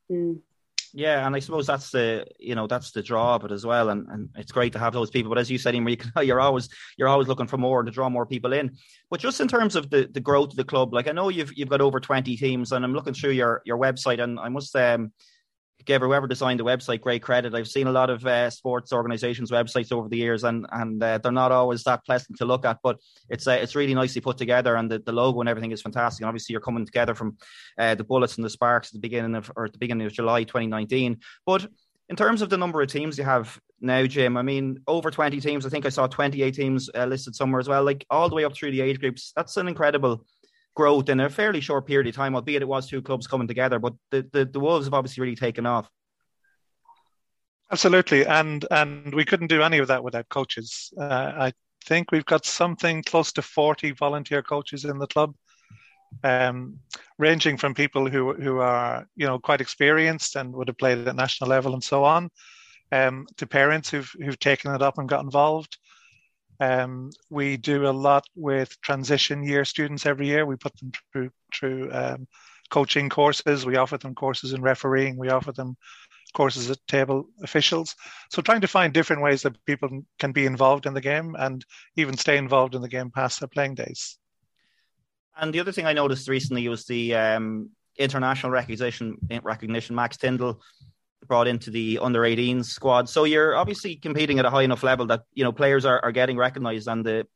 mm. 0.09 0.39
Yeah, 0.93 1.25
and 1.25 1.35
I 1.35 1.39
suppose 1.39 1.67
that's 1.67 1.91
the 1.91 2.25
you 2.39 2.55
know 2.55 2.67
that's 2.67 2.91
the 2.91 3.03
draw 3.03 3.35
of 3.35 3.45
it 3.45 3.51
as 3.51 3.65
well, 3.65 3.89
and, 3.89 4.07
and 4.09 4.29
it's 4.35 4.51
great 4.51 4.73
to 4.73 4.79
have 4.79 4.93
those 4.93 5.09
people. 5.09 5.29
But 5.29 5.37
as 5.37 5.49
you 5.49 5.57
said, 5.57 5.75
you 5.75 5.97
can, 5.97 6.11
you're 6.25 6.39
always 6.39 6.69
you're 6.97 7.07
always 7.07 7.27
looking 7.27 7.47
for 7.47 7.57
more 7.57 7.83
to 7.83 7.91
draw 7.91 8.09
more 8.09 8.25
people 8.25 8.53
in. 8.53 8.75
But 9.09 9.19
just 9.19 9.39
in 9.41 9.47
terms 9.47 9.75
of 9.75 9.89
the, 9.89 10.09
the 10.11 10.19
growth 10.19 10.51
of 10.51 10.55
the 10.55 10.63
club, 10.63 10.93
like 10.93 11.07
I 11.07 11.11
know 11.11 11.29
you've 11.29 11.55
you've 11.57 11.69
got 11.69 11.81
over 11.81 11.99
twenty 11.99 12.35
teams, 12.37 12.71
and 12.71 12.83
I'm 12.83 12.93
looking 12.93 13.13
through 13.13 13.31
your 13.31 13.61
your 13.65 13.77
website, 13.77 14.21
and 14.21 14.39
I 14.39 14.49
must 14.49 14.75
um 14.75 15.11
give 15.85 16.01
whoever 16.01 16.27
designed 16.27 16.59
the 16.59 16.65
website 16.65 17.01
great 17.01 17.21
credit. 17.21 17.53
I've 17.53 17.67
seen 17.67 17.87
a 17.87 17.91
lot 17.91 18.09
of 18.09 18.25
uh, 18.25 18.49
sports 18.49 18.91
organizations' 18.93 19.51
websites 19.51 19.91
over 19.91 20.09
the 20.09 20.17
years, 20.17 20.43
and 20.43 20.65
and 20.71 21.01
uh, 21.01 21.17
they're 21.17 21.31
not 21.31 21.51
always 21.51 21.83
that 21.83 22.05
pleasant 22.05 22.37
to 22.37 22.45
look 22.45 22.65
at. 22.65 22.79
But 22.83 22.99
it's 23.29 23.47
uh, 23.47 23.51
it's 23.51 23.75
really 23.75 23.93
nicely 23.93 24.21
put 24.21 24.37
together, 24.37 24.75
and 24.75 24.89
the, 24.89 24.99
the 24.99 25.11
logo 25.11 25.39
and 25.39 25.49
everything 25.49 25.71
is 25.71 25.81
fantastic. 25.81 26.21
And 26.21 26.27
obviously, 26.27 26.53
you're 26.53 26.61
coming 26.61 26.85
together 26.85 27.15
from 27.15 27.37
uh, 27.77 27.95
the 27.95 28.03
Bullets 28.03 28.37
and 28.37 28.45
the 28.45 28.49
Sparks 28.49 28.89
at 28.89 28.93
the 28.93 28.99
beginning 28.99 29.35
of 29.35 29.51
or 29.55 29.65
at 29.65 29.73
the 29.73 29.79
beginning 29.79 30.07
of 30.07 30.13
July 30.13 30.43
2019. 30.43 31.19
But 31.45 31.67
in 32.09 32.15
terms 32.15 32.41
of 32.41 32.49
the 32.49 32.57
number 32.57 32.81
of 32.81 32.87
teams 32.87 33.17
you 33.17 33.23
have, 33.23 33.59
now, 33.81 34.05
Jim. 34.05 34.35
I 34.35 34.41
mean, 34.41 34.81
over 34.87 35.09
20 35.09 35.39
teams. 35.39 35.65
I 35.65 35.69
think 35.69 35.85
I 35.85 35.89
saw 35.89 36.07
28 36.07 36.53
teams 36.53 36.89
uh, 36.95 37.05
listed 37.05 37.35
somewhere 37.35 37.59
as 37.59 37.69
well. 37.69 37.83
Like 37.83 38.05
all 38.09 38.29
the 38.29 38.35
way 38.35 38.43
up 38.43 38.53
through 38.53 38.71
the 38.71 38.81
age 38.81 38.99
groups. 38.99 39.31
That's 39.35 39.55
an 39.57 39.67
incredible 39.67 40.25
growth 40.75 41.09
in 41.09 41.19
a 41.19 41.29
fairly 41.29 41.61
short 41.61 41.87
period 41.87 42.07
of 42.07 42.15
time, 42.15 42.35
albeit 42.35 42.61
it 42.61 42.67
was 42.67 42.87
two 42.87 43.01
clubs 43.01 43.27
coming 43.27 43.47
together. 43.47 43.79
But 43.79 43.93
the, 44.11 44.27
the, 44.31 44.45
the 44.45 44.59
Wolves 44.59 44.85
have 44.85 44.93
obviously 44.93 45.21
really 45.21 45.35
taken 45.35 45.65
off. 45.65 45.89
Absolutely, 47.71 48.25
and 48.25 48.65
and 48.71 49.13
we 49.13 49.25
couldn't 49.25 49.47
do 49.47 49.61
any 49.61 49.77
of 49.77 49.87
that 49.87 50.03
without 50.03 50.27
coaches. 50.29 50.91
Uh, 50.99 51.31
I 51.37 51.53
think 51.85 52.11
we've 52.11 52.25
got 52.25 52.45
something 52.45 53.03
close 53.03 53.31
to 53.33 53.41
40 53.41 53.91
volunteer 53.91 54.41
coaches 54.41 54.85
in 54.85 54.97
the 54.97 55.07
club 55.07 55.35
um, 56.23 56.79
ranging 57.17 57.57
from 57.57 57.73
people 57.73 58.09
who 58.09 58.33
who 58.33 58.59
are 58.59 59.07
you 59.15 59.25
know 59.25 59.39
quite 59.39 59.61
experienced 59.61 60.35
and 60.35 60.53
would 60.53 60.67
have 60.67 60.77
played 60.77 61.07
at 61.07 61.15
national 61.15 61.49
level 61.49 61.73
and 61.73 61.83
so 61.83 62.03
on, 62.03 62.29
um, 62.91 63.27
to 63.37 63.47
parents 63.47 63.89
who've 63.89 64.11
who've 64.23 64.39
taken 64.39 64.73
it 64.73 64.81
up 64.81 64.97
and 64.97 65.09
got 65.09 65.23
involved. 65.23 65.77
Um, 66.59 67.11
we 67.29 67.57
do 67.57 67.87
a 67.87 67.91
lot 67.91 68.25
with 68.35 68.79
transition 68.81 69.43
year 69.43 69.63
students 69.65 70.05
every 70.05 70.27
year. 70.27 70.45
We 70.45 70.55
put 70.57 70.75
them 70.77 70.91
through 71.11 71.29
through 71.53 71.89
um, 71.91 72.27
coaching 72.69 73.09
courses. 73.09 73.65
We 73.65 73.77
offer 73.77 73.97
them 73.97 74.15
courses 74.15 74.53
in 74.53 74.61
refereeing. 74.61 75.17
We 75.17 75.29
offer 75.29 75.51
them 75.51 75.77
courses 76.33 76.69
at 76.69 76.77
table 76.87 77.27
officials. 77.43 77.95
So 78.29 78.41
trying 78.41 78.61
to 78.61 78.67
find 78.67 78.93
different 78.93 79.21
ways 79.21 79.41
that 79.41 79.65
people 79.65 80.05
can 80.19 80.31
be 80.31 80.45
involved 80.45 80.85
in 80.85 80.93
the 80.93 81.01
game 81.01 81.35
and 81.39 81.65
even 81.95 82.17
stay 82.17 82.37
involved 82.37 82.75
in 82.75 82.81
the 82.81 82.89
game 82.89 83.09
past 83.09 83.39
their 83.39 83.47
playing 83.47 83.75
days. 83.75 84.17
And 85.37 85.53
the 85.53 85.59
other 85.59 85.71
thing 85.71 85.85
I 85.85 85.93
noticed 85.93 86.27
recently 86.27 86.67
was 86.67 86.85
the 86.85 87.15
um, 87.15 87.69
international 87.97 88.51
recognition. 88.51 89.17
Recognition. 89.41 89.95
Max 89.95 90.17
Tyndall 90.17 90.61
brought 91.27 91.47
into 91.47 91.69
the 91.71 91.99
under 92.01 92.25
18 92.25 92.63
squad. 92.63 93.09
So 93.09 93.23
you're 93.23 93.55
obviously 93.55 93.95
competing 93.95 94.39
at 94.39 94.45
a 94.45 94.49
high 94.49 94.63
enough 94.63 94.83
level 94.83 95.05
that 95.07 95.23
you 95.33 95.43
know 95.43 95.51
players 95.51 95.85
are, 95.85 95.99
are 96.03 96.11
getting 96.11 96.37
recognised, 96.37 96.87
and 96.87 97.05
the 97.05 97.27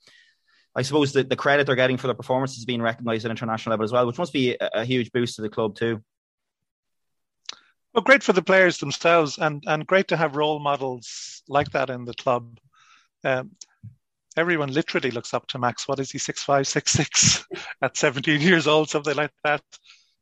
I 0.75 0.81
suppose 0.81 1.13
the, 1.13 1.23
the 1.23 1.35
credit 1.35 1.67
they're 1.67 1.75
getting 1.75 1.97
for 1.97 2.07
their 2.07 2.15
performances 2.15 2.59
is 2.59 2.65
being 2.65 2.81
recognised 2.81 3.25
at 3.25 3.31
international 3.31 3.73
level 3.73 3.83
as 3.83 3.91
well, 3.91 4.07
which 4.07 4.17
must 4.17 4.33
be 4.33 4.57
a, 4.59 4.69
a 4.73 4.85
huge 4.85 5.11
boost 5.11 5.35
to 5.35 5.41
the 5.41 5.49
club 5.49 5.75
too. 5.75 6.01
Well, 7.93 8.03
great 8.03 8.23
for 8.23 8.33
the 8.33 8.41
players 8.41 8.79
themselves, 8.79 9.37
and 9.37 9.63
and 9.67 9.85
great 9.85 10.07
to 10.07 10.17
have 10.17 10.35
role 10.35 10.59
models 10.59 11.43
like 11.47 11.71
that 11.71 11.89
in 11.89 12.05
the 12.05 12.15
club. 12.15 12.57
Um, 13.23 13.51
everyone 14.35 14.73
literally 14.73 15.11
looks 15.11 15.33
up 15.33 15.45
to 15.47 15.59
Max. 15.59 15.87
What 15.87 15.99
is 15.99 16.09
he, 16.09 16.17
six 16.17 16.43
five, 16.43 16.67
six 16.67 16.91
six, 16.91 17.45
at 17.81 17.95
seventeen 17.95 18.41
years 18.41 18.65
old, 18.65 18.89
something 18.89 19.15
like 19.15 19.31
that. 19.43 19.61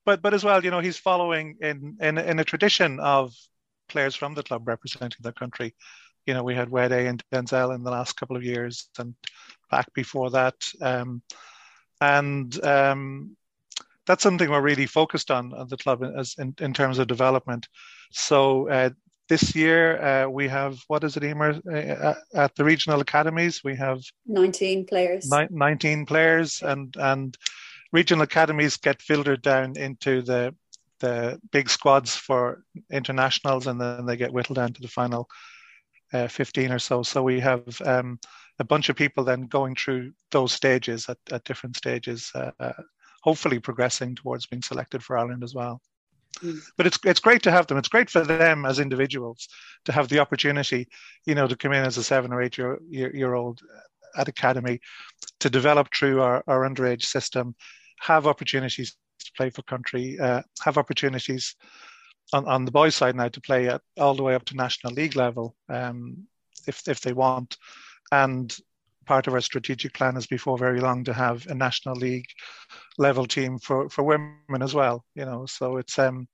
But 0.05 0.21
but 0.21 0.33
as 0.33 0.43
well, 0.43 0.63
you 0.63 0.71
know, 0.71 0.79
he's 0.79 0.97
following 0.97 1.57
in 1.61 1.97
in 2.01 2.17
in 2.17 2.39
a 2.39 2.43
tradition 2.43 2.99
of 2.99 3.33
players 3.91 4.15
from 4.15 4.33
the 4.33 4.43
club 4.43 4.67
representing 4.67 5.19
their 5.21 5.31
country. 5.31 5.75
You 6.25 6.33
know, 6.33 6.43
we 6.43 6.55
had 6.55 6.69
Wede 6.69 7.07
and 7.07 7.23
Denzel 7.31 7.75
in 7.75 7.83
the 7.83 7.91
last 7.91 8.13
couple 8.13 8.35
of 8.35 8.43
years, 8.43 8.89
and 8.97 9.15
back 9.69 9.91
before 9.93 10.29
that, 10.31 10.55
um, 10.81 11.21
and 11.99 12.63
um, 12.65 13.35
that's 14.05 14.23
something 14.23 14.49
we're 14.49 14.61
really 14.61 14.87
focused 14.87 15.31
on 15.31 15.53
at 15.59 15.69
the 15.69 15.77
club 15.77 16.03
as 16.03 16.35
in, 16.37 16.53
in 16.59 16.73
terms 16.73 16.99
of 16.99 17.07
development. 17.07 17.67
So 18.11 18.67
uh, 18.69 18.89
this 19.29 19.55
year, 19.55 20.01
uh, 20.01 20.29
we 20.29 20.47
have, 20.47 20.77
what 20.87 21.03
is 21.03 21.15
it, 21.15 21.23
Emer? 21.23 21.61
Uh, 21.71 22.15
at 22.33 22.55
the 22.55 22.63
regional 22.63 22.99
academies, 22.99 23.63
we 23.63 23.75
have 23.77 24.01
19 24.27 24.85
players. 24.85 25.29
Ni- 25.31 25.47
19 25.49 26.05
players, 26.05 26.61
and, 26.61 26.95
and 26.97 27.37
regional 27.93 28.23
academies 28.23 28.77
get 28.77 29.01
filtered 29.01 29.41
down 29.41 29.77
into 29.77 30.21
the 30.21 30.53
the 31.01 31.39
big 31.51 31.69
squads 31.69 32.15
for 32.15 32.63
internationals, 32.91 33.67
and 33.67 33.79
then 33.79 34.05
they 34.05 34.15
get 34.15 34.31
whittled 34.31 34.55
down 34.55 34.73
to 34.73 34.81
the 34.81 34.87
final 34.87 35.27
uh, 36.13 36.27
15 36.27 36.71
or 36.71 36.79
so. 36.79 37.03
So 37.03 37.21
we 37.23 37.39
have 37.39 37.63
um, 37.85 38.19
a 38.59 38.63
bunch 38.63 38.89
of 38.89 38.95
people 38.95 39.23
then 39.23 39.43
going 39.43 39.75
through 39.75 40.13
those 40.31 40.53
stages 40.53 41.09
at, 41.09 41.17
at 41.31 41.43
different 41.43 41.75
stages, 41.75 42.31
uh, 42.35 42.51
uh 42.59 42.73
hopefully 43.23 43.59
progressing 43.59 44.15
towards 44.15 44.47
being 44.47 44.63
selected 44.63 45.03
for 45.03 45.17
Ireland 45.17 45.43
as 45.43 45.53
well. 45.53 45.81
Mm. 46.39 46.59
But 46.77 46.87
it's 46.87 46.97
it's 47.03 47.19
great 47.19 47.43
to 47.43 47.51
have 47.51 47.67
them. 47.67 47.77
It's 47.77 47.89
great 47.89 48.09
for 48.09 48.23
them 48.23 48.65
as 48.65 48.79
individuals 48.79 49.47
to 49.85 49.91
have 49.91 50.07
the 50.07 50.19
opportunity, 50.19 50.87
you 51.25 51.35
know, 51.35 51.47
to 51.47 51.55
come 51.55 51.73
in 51.73 51.85
as 51.85 51.97
a 51.97 52.03
seven 52.03 52.31
or 52.31 52.41
eight 52.41 52.57
year 52.57 52.79
year, 52.89 53.15
year 53.15 53.33
old 53.33 53.59
at 54.17 54.27
academy, 54.27 54.79
to 55.39 55.49
develop 55.49 55.87
through 55.93 56.21
our, 56.21 56.43
our 56.47 56.67
underage 56.69 57.03
system, 57.03 57.55
have 57.99 58.27
opportunities 58.27 58.95
to 59.23 59.31
play 59.37 59.49
for 59.49 59.61
country, 59.63 60.19
uh, 60.19 60.41
have 60.63 60.77
opportunities 60.77 61.55
on, 62.33 62.47
on 62.47 62.65
the 62.65 62.71
boys' 62.71 62.95
side 62.95 63.15
now 63.15 63.27
to 63.27 63.41
play 63.41 63.67
at 63.67 63.81
all 63.97 64.13
the 64.13 64.23
way 64.23 64.35
up 64.35 64.45
to 64.45 64.55
national 64.55 64.93
league 64.93 65.15
level, 65.15 65.55
um, 65.69 66.25
if 66.67 66.87
if 66.87 67.01
they 67.01 67.13
want, 67.13 67.57
and 68.11 68.57
part 69.05 69.27
of 69.27 69.33
our 69.33 69.41
strategic 69.41 69.93
plan 69.93 70.15
is 70.15 70.27
before 70.27 70.57
very 70.57 70.79
long 70.79 71.03
to 71.03 71.13
have 71.13 71.45
a 71.47 71.53
national 71.53 71.95
league 71.95 72.27
level 72.97 73.25
team 73.25 73.57
for, 73.57 73.89
for 73.89 74.03
women 74.03 74.61
as 74.61 74.73
well. 74.73 75.03
You 75.15 75.25
know, 75.25 75.45
so 75.45 75.77
it's 75.77 75.97
um, 75.99 76.27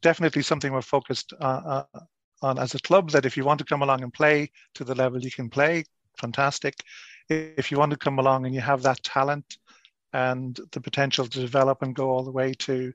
definitely 0.00 0.42
something 0.42 0.72
we're 0.72 0.82
focused 0.82 1.32
uh, 1.40 1.84
uh, 1.94 2.00
on 2.42 2.58
as 2.58 2.74
a 2.74 2.78
club. 2.80 3.10
That 3.10 3.26
if 3.26 3.36
you 3.36 3.44
want 3.44 3.58
to 3.58 3.64
come 3.64 3.82
along 3.82 4.02
and 4.02 4.12
play 4.12 4.50
to 4.74 4.84
the 4.84 4.94
level 4.94 5.20
you 5.20 5.30
can 5.30 5.50
play, 5.50 5.84
fantastic. 6.18 6.74
If 7.28 7.70
you 7.70 7.78
want 7.78 7.90
to 7.90 7.96
come 7.96 8.18
along 8.18 8.46
and 8.46 8.54
you 8.54 8.60
have 8.60 8.82
that 8.82 9.02
talent 9.02 9.58
and 10.14 10.58
the 10.70 10.80
potential 10.80 11.26
to 11.26 11.40
develop 11.40 11.82
and 11.82 11.94
go 11.94 12.08
all 12.08 12.22
the 12.22 12.30
way 12.30 12.54
to 12.54 12.92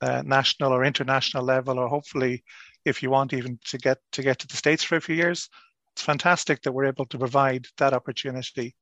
uh, 0.00 0.22
national 0.24 0.72
or 0.72 0.84
international 0.84 1.42
level, 1.42 1.78
or 1.78 1.88
hopefully, 1.88 2.44
if 2.86 3.02
you 3.02 3.10
want 3.10 3.34
even 3.34 3.58
to 3.66 3.76
get 3.76 3.98
to 4.12 4.22
get 4.22 4.38
to 4.38 4.46
the 4.46 4.56
states 4.56 4.84
for 4.84 4.96
a 4.96 5.00
few 5.00 5.16
years, 5.16 5.50
it's 5.92 6.02
fantastic 6.02 6.62
that 6.62 6.72
we're 6.72 6.86
able 6.86 7.04
to 7.06 7.18
provide 7.18 7.66
that 7.76 7.92
opportunity. 7.92 8.74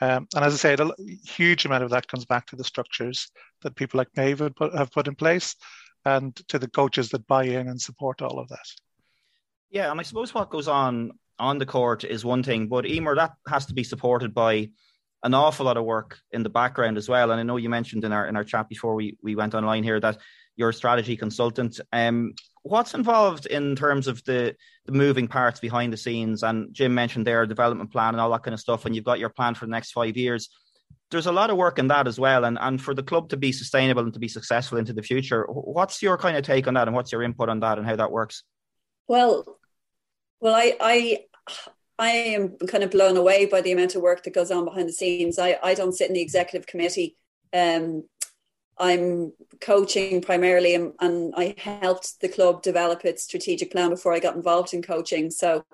Um, 0.00 0.28
and 0.36 0.44
as 0.44 0.54
I 0.54 0.56
say, 0.56 0.76
a 0.78 0.90
huge 1.28 1.66
amount 1.66 1.82
of 1.82 1.90
that 1.90 2.06
comes 2.06 2.24
back 2.24 2.46
to 2.46 2.56
the 2.56 2.62
structures 2.62 3.28
that 3.62 3.74
people 3.74 3.98
like 3.98 4.16
Maeve 4.16 4.38
have 4.38 4.54
put, 4.54 4.72
have 4.72 4.92
put 4.92 5.08
in 5.08 5.16
place 5.16 5.56
and 6.04 6.36
to 6.46 6.60
the 6.60 6.70
coaches 6.70 7.08
that 7.08 7.26
buy 7.26 7.42
in 7.42 7.68
and 7.68 7.80
support 7.80 8.22
all 8.22 8.38
of 8.38 8.48
that. 8.48 8.68
Yeah, 9.70 9.90
and 9.90 9.98
I 9.98 10.04
suppose 10.04 10.32
what 10.32 10.50
goes 10.50 10.68
on 10.68 11.10
on 11.40 11.58
the 11.58 11.66
court 11.66 12.04
is 12.04 12.24
one 12.24 12.44
thing, 12.44 12.68
but 12.68 12.86
Emer, 12.86 13.16
that 13.16 13.32
has 13.48 13.66
to 13.66 13.74
be 13.74 13.84
supported 13.84 14.32
by 14.32 14.70
an 15.22 15.34
awful 15.34 15.66
lot 15.66 15.76
of 15.76 15.84
work 15.84 16.18
in 16.30 16.42
the 16.42 16.50
background 16.50 16.96
as 16.96 17.08
well. 17.08 17.30
And 17.30 17.40
I 17.40 17.42
know 17.42 17.56
you 17.56 17.68
mentioned 17.68 18.04
in 18.04 18.12
our 18.12 18.26
in 18.26 18.36
our 18.36 18.44
chat 18.44 18.68
before 18.68 18.94
we, 18.94 19.16
we 19.22 19.34
went 19.34 19.54
online 19.54 19.82
here 19.82 20.00
that 20.00 20.18
you're 20.56 20.70
a 20.70 20.74
strategy 20.74 21.16
consultant. 21.16 21.80
Um, 21.92 22.34
what's 22.62 22.94
involved 22.94 23.46
in 23.46 23.76
terms 23.76 24.06
of 24.06 24.22
the 24.24 24.54
the 24.86 24.92
moving 24.92 25.28
parts 25.28 25.60
behind 25.60 25.92
the 25.92 25.96
scenes? 25.96 26.42
And 26.42 26.72
Jim 26.72 26.94
mentioned 26.94 27.26
their 27.26 27.46
development 27.46 27.92
plan 27.92 28.14
and 28.14 28.20
all 28.20 28.30
that 28.30 28.42
kind 28.42 28.54
of 28.54 28.60
stuff. 28.60 28.86
And 28.86 28.94
you've 28.94 29.04
got 29.04 29.18
your 29.18 29.30
plan 29.30 29.54
for 29.54 29.66
the 29.66 29.72
next 29.72 29.92
five 29.92 30.16
years. 30.16 30.48
There's 31.10 31.26
a 31.26 31.32
lot 31.32 31.50
of 31.50 31.56
work 31.56 31.78
in 31.78 31.88
that 31.88 32.06
as 32.06 32.20
well, 32.20 32.44
and 32.44 32.58
and 32.60 32.80
for 32.80 32.94
the 32.94 33.02
club 33.02 33.30
to 33.30 33.36
be 33.36 33.50
sustainable 33.50 34.02
and 34.02 34.12
to 34.12 34.20
be 34.20 34.28
successful 34.28 34.78
into 34.78 34.92
the 34.92 35.02
future. 35.02 35.46
What's 35.48 36.02
your 36.02 36.18
kind 36.18 36.36
of 36.36 36.44
take 36.44 36.66
on 36.66 36.74
that, 36.74 36.86
and 36.86 36.94
what's 36.94 37.12
your 37.12 37.22
input 37.22 37.48
on 37.48 37.60
that, 37.60 37.78
and 37.78 37.86
how 37.86 37.96
that 37.96 38.12
works? 38.12 38.44
Well, 39.06 39.44
well, 40.40 40.54
I 40.54 40.76
I 40.80 41.24
I 41.98 42.10
am 42.10 42.56
kind 42.68 42.84
of 42.84 42.90
blown 42.90 43.16
away 43.16 43.46
by 43.46 43.60
the 43.60 43.72
amount 43.72 43.96
of 43.96 44.02
work 44.02 44.22
that 44.22 44.34
goes 44.34 44.50
on 44.50 44.64
behind 44.64 44.88
the 44.88 44.92
scenes. 44.92 45.38
I, 45.38 45.58
I 45.62 45.74
don't 45.74 45.94
sit 45.94 46.08
in 46.08 46.14
the 46.14 46.22
executive 46.22 46.66
committee. 46.66 47.16
Um, 47.52 48.04
I'm 48.78 49.32
coaching 49.60 50.20
primarily, 50.20 50.74
and, 50.74 50.92
and, 51.00 51.34
I 51.36 51.56
helped 51.58 52.20
the 52.20 52.28
club 52.28 52.62
develop 52.62 53.04
its 53.04 53.24
strategic 53.24 53.72
plan 53.72 53.90
before 53.90 54.12
I 54.12 54.20
got 54.20 54.36
involved 54.36 54.72
in 54.72 54.82
coaching. 54.82 55.30
So, 55.30 55.64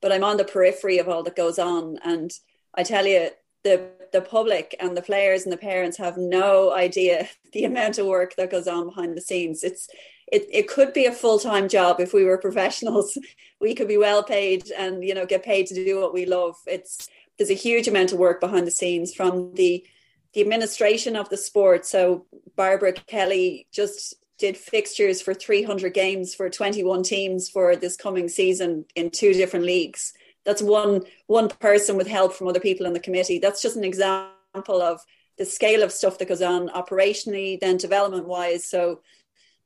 but 0.00 0.10
I'm 0.10 0.24
on 0.24 0.38
the 0.38 0.44
periphery 0.44 0.98
of 0.98 1.08
all 1.08 1.22
that 1.24 1.36
goes 1.36 1.58
on, 1.58 1.98
and 2.02 2.32
I 2.74 2.82
tell 2.82 3.06
you, 3.06 3.28
the 3.62 3.90
the 4.12 4.22
public 4.22 4.74
and 4.80 4.96
the 4.96 5.02
players 5.02 5.42
and 5.42 5.52
the 5.52 5.58
parents 5.58 5.98
have 5.98 6.16
no 6.16 6.72
idea 6.72 7.28
the 7.52 7.64
amount 7.64 7.98
of 7.98 8.06
work 8.06 8.34
that 8.36 8.50
goes 8.50 8.68
on 8.68 8.86
behind 8.86 9.16
the 9.16 9.20
scenes. 9.20 9.62
It's 9.62 9.88
it, 10.32 10.46
it 10.52 10.68
could 10.68 10.92
be 10.92 11.06
a 11.06 11.12
full-time 11.12 11.68
job. 11.68 12.00
If 12.00 12.12
we 12.12 12.24
were 12.24 12.38
professionals 12.38 13.16
we 13.60 13.74
could 13.74 13.88
be 13.88 13.96
well 13.96 14.22
paid 14.22 14.70
and 14.70 15.02
you 15.02 15.14
know 15.14 15.26
get 15.26 15.44
paid 15.44 15.66
to 15.66 15.74
do 15.74 16.00
what 16.00 16.14
we 16.14 16.26
love. 16.26 16.56
It's 16.66 17.08
there's 17.38 17.50
a 17.50 17.54
huge 17.54 17.88
amount 17.88 18.12
of 18.12 18.18
work 18.18 18.40
behind 18.40 18.66
the 18.66 18.70
scenes 18.70 19.14
from 19.14 19.54
the 19.54 19.84
the 20.32 20.40
administration 20.40 21.16
of 21.16 21.28
the 21.28 21.36
sport. 21.36 21.86
So 21.86 22.26
barbara 22.56 22.92
kelly 22.92 23.66
just 23.72 24.14
did 24.38 24.56
fixtures 24.56 25.22
for 25.22 25.32
300 25.32 25.94
games 25.94 26.34
for 26.34 26.50
21 26.50 27.02
teams 27.02 27.48
for 27.48 27.74
this 27.74 27.96
coming 27.96 28.28
season 28.28 28.84
in 28.94 29.10
two 29.10 29.32
different 29.32 29.64
leagues. 29.64 30.12
That's 30.44 30.62
one 30.62 31.02
one 31.26 31.48
person 31.48 31.96
with 31.96 32.06
help 32.06 32.34
from 32.34 32.48
other 32.48 32.60
people 32.60 32.86
in 32.86 32.92
the 32.92 33.00
committee. 33.00 33.38
That's 33.38 33.62
just 33.62 33.76
an 33.76 33.84
example 33.84 34.82
of 34.82 35.00
the 35.38 35.44
scale 35.44 35.82
of 35.82 35.92
stuff 35.92 36.18
that 36.18 36.28
goes 36.28 36.42
on 36.42 36.68
operationally 36.70 37.60
then 37.60 37.76
development 37.76 38.26
wise 38.26 38.64
so 38.64 39.00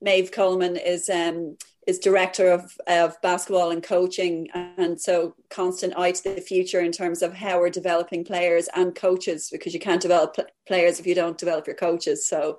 Maeve 0.01 0.33
Coleman 0.33 0.77
is 0.77 1.09
um, 1.09 1.57
is 1.87 1.99
director 1.99 2.51
of, 2.51 2.77
of 2.87 3.21
basketball 3.23 3.71
and 3.71 3.83
coaching, 3.83 4.49
and 4.55 5.01
so 5.01 5.35
constant 5.49 5.97
eye 5.97 6.13
to 6.13 6.35
the 6.35 6.41
future 6.41 6.81
in 6.81 6.93
terms 6.93 7.23
of 7.23 7.35
how 7.35 7.59
we're 7.59 7.71
developing 7.71 8.25
players 8.25 8.69
and 8.75 8.95
coaches 8.95 9.49
because 9.51 9.75
you 9.75 9.81
can't 9.81 10.03
develop 10.03 10.37
players 10.67 11.01
if 11.01 11.07
you 11.07 11.15
don't 11.15 11.39
develop 11.39 11.67
your 11.67 11.77
coaches. 11.77 12.27
So, 12.27 12.59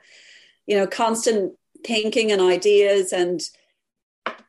you 0.67 0.77
know, 0.77 0.87
constant 0.87 1.53
thinking 1.85 2.31
and 2.31 2.41
ideas, 2.41 3.13
and 3.13 3.41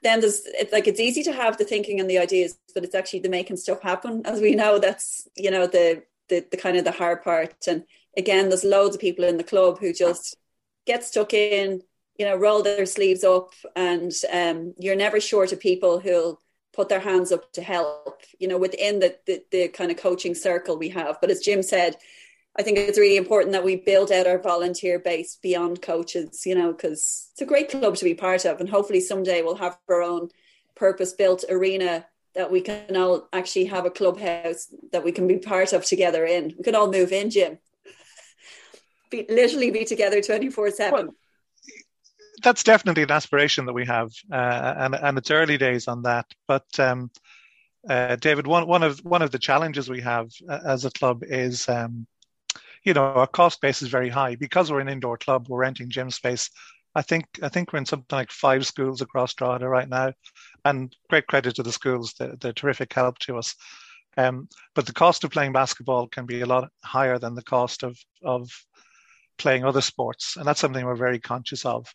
then 0.02 0.20
there's 0.20 0.42
it's 0.46 0.72
like 0.72 0.88
it's 0.88 1.00
easy 1.00 1.22
to 1.24 1.32
have 1.32 1.58
the 1.58 1.64
thinking 1.64 2.00
and 2.00 2.10
the 2.10 2.18
ideas, 2.18 2.58
but 2.74 2.84
it's 2.84 2.94
actually 2.94 3.20
the 3.20 3.28
making 3.28 3.56
stuff 3.56 3.82
happen. 3.82 4.22
As 4.24 4.40
we 4.40 4.54
know, 4.54 4.78
that's 4.78 5.28
you 5.36 5.50
know 5.50 5.66
the 5.66 6.02
the, 6.28 6.46
the 6.50 6.56
kind 6.56 6.76
of 6.76 6.84
the 6.84 6.92
hard 6.92 7.22
part. 7.22 7.54
And 7.66 7.84
again, 8.16 8.48
there's 8.48 8.64
loads 8.64 8.94
of 8.94 9.00
people 9.00 9.24
in 9.24 9.36
the 9.36 9.44
club 9.44 9.78
who 9.78 9.92
just 9.92 10.36
get 10.86 11.04
stuck 11.04 11.34
in, 11.34 11.82
you 12.22 12.28
know, 12.28 12.36
roll 12.36 12.62
their 12.62 12.86
sleeves 12.86 13.24
up, 13.24 13.52
and 13.74 14.12
um, 14.32 14.74
you're 14.78 14.94
never 14.94 15.18
short 15.18 15.50
of 15.50 15.58
people 15.58 15.98
who'll 15.98 16.40
put 16.72 16.88
their 16.88 17.00
hands 17.00 17.32
up 17.32 17.52
to 17.54 17.62
help. 17.62 18.22
You 18.38 18.46
know, 18.46 18.58
within 18.58 19.00
the, 19.00 19.16
the 19.26 19.42
the 19.50 19.66
kind 19.66 19.90
of 19.90 19.96
coaching 19.96 20.36
circle 20.36 20.78
we 20.78 20.88
have. 20.90 21.20
But 21.20 21.32
as 21.32 21.40
Jim 21.40 21.64
said, 21.64 21.96
I 22.56 22.62
think 22.62 22.78
it's 22.78 22.96
really 22.96 23.16
important 23.16 23.54
that 23.54 23.64
we 23.64 23.74
build 23.74 24.12
out 24.12 24.28
our 24.28 24.38
volunteer 24.38 25.00
base 25.00 25.36
beyond 25.42 25.82
coaches, 25.82 26.46
you 26.46 26.54
know, 26.54 26.70
because 26.70 27.30
it's 27.32 27.42
a 27.42 27.44
great 27.44 27.68
club 27.68 27.96
to 27.96 28.04
be 28.04 28.14
part 28.14 28.44
of. 28.44 28.60
And 28.60 28.68
hopefully 28.68 29.00
someday 29.00 29.42
we'll 29.42 29.56
have 29.56 29.76
our 29.88 30.00
own 30.00 30.28
purpose 30.76 31.14
built 31.14 31.44
arena 31.50 32.06
that 32.36 32.52
we 32.52 32.60
can 32.60 32.96
all 32.96 33.28
actually 33.32 33.64
have 33.64 33.84
a 33.84 33.90
clubhouse 33.90 34.68
that 34.92 35.02
we 35.02 35.10
can 35.10 35.26
be 35.26 35.38
part 35.38 35.72
of 35.72 35.84
together 35.84 36.24
in. 36.24 36.54
We 36.56 36.62
can 36.62 36.76
all 36.76 36.88
move 36.92 37.10
in, 37.10 37.30
Jim. 37.30 37.58
be, 39.10 39.26
literally 39.28 39.72
be 39.72 39.84
together 39.84 40.22
24 40.22 40.64
well, 40.64 40.72
7. 40.72 41.10
That's 42.42 42.64
definitely 42.64 43.04
an 43.04 43.10
aspiration 43.10 43.66
that 43.66 43.72
we 43.72 43.86
have. 43.86 44.10
Uh, 44.30 44.74
and, 44.78 44.94
and 44.94 45.18
it's 45.18 45.30
early 45.30 45.58
days 45.58 45.88
on 45.88 46.02
that. 46.02 46.26
But 46.48 46.66
um, 46.78 47.10
uh, 47.88 48.16
David, 48.16 48.46
one, 48.46 48.66
one 48.66 48.82
of 48.82 48.98
one 49.04 49.22
of 49.22 49.30
the 49.30 49.38
challenges 49.38 49.88
we 49.88 50.00
have 50.00 50.28
uh, 50.48 50.60
as 50.64 50.84
a 50.84 50.90
club 50.90 51.22
is 51.24 51.68
um, 51.68 52.06
you 52.84 52.94
know, 52.94 53.02
our 53.02 53.26
cost 53.26 53.60
base 53.60 53.82
is 53.82 53.88
very 53.88 54.08
high 54.08 54.34
because 54.34 54.70
we're 54.70 54.80
an 54.80 54.88
indoor 54.88 55.16
club. 55.16 55.46
We're 55.48 55.60
renting 55.60 55.90
gym 55.90 56.10
space. 56.10 56.50
I 56.94 57.02
think 57.02 57.26
I 57.42 57.48
think 57.48 57.72
we're 57.72 57.78
in 57.78 57.86
something 57.86 58.16
like 58.16 58.30
five 58.30 58.66
schools 58.66 59.00
across 59.00 59.34
Drogheda 59.34 59.68
right 59.68 59.88
now, 59.88 60.12
and 60.64 60.94
great 61.08 61.26
credit 61.26 61.54
to 61.56 61.62
the 61.62 61.72
schools. 61.72 62.14
They're, 62.18 62.52
terrific 62.52 62.92
help 62.92 63.18
to 63.20 63.38
us. 63.38 63.54
Um, 64.18 64.48
but 64.74 64.84
the 64.84 64.92
cost 64.92 65.24
of 65.24 65.30
playing 65.30 65.52
basketball 65.52 66.06
can 66.08 66.26
be 66.26 66.42
a 66.42 66.46
lot 66.46 66.70
higher 66.84 67.18
than 67.18 67.34
the 67.34 67.42
cost 67.42 67.82
of 67.82 67.98
of 68.22 68.50
playing 69.38 69.64
other 69.64 69.80
sports, 69.80 70.36
and 70.36 70.44
that's 70.44 70.60
something 70.60 70.84
we're 70.84 70.96
very 70.96 71.18
conscious 71.18 71.64
of. 71.64 71.86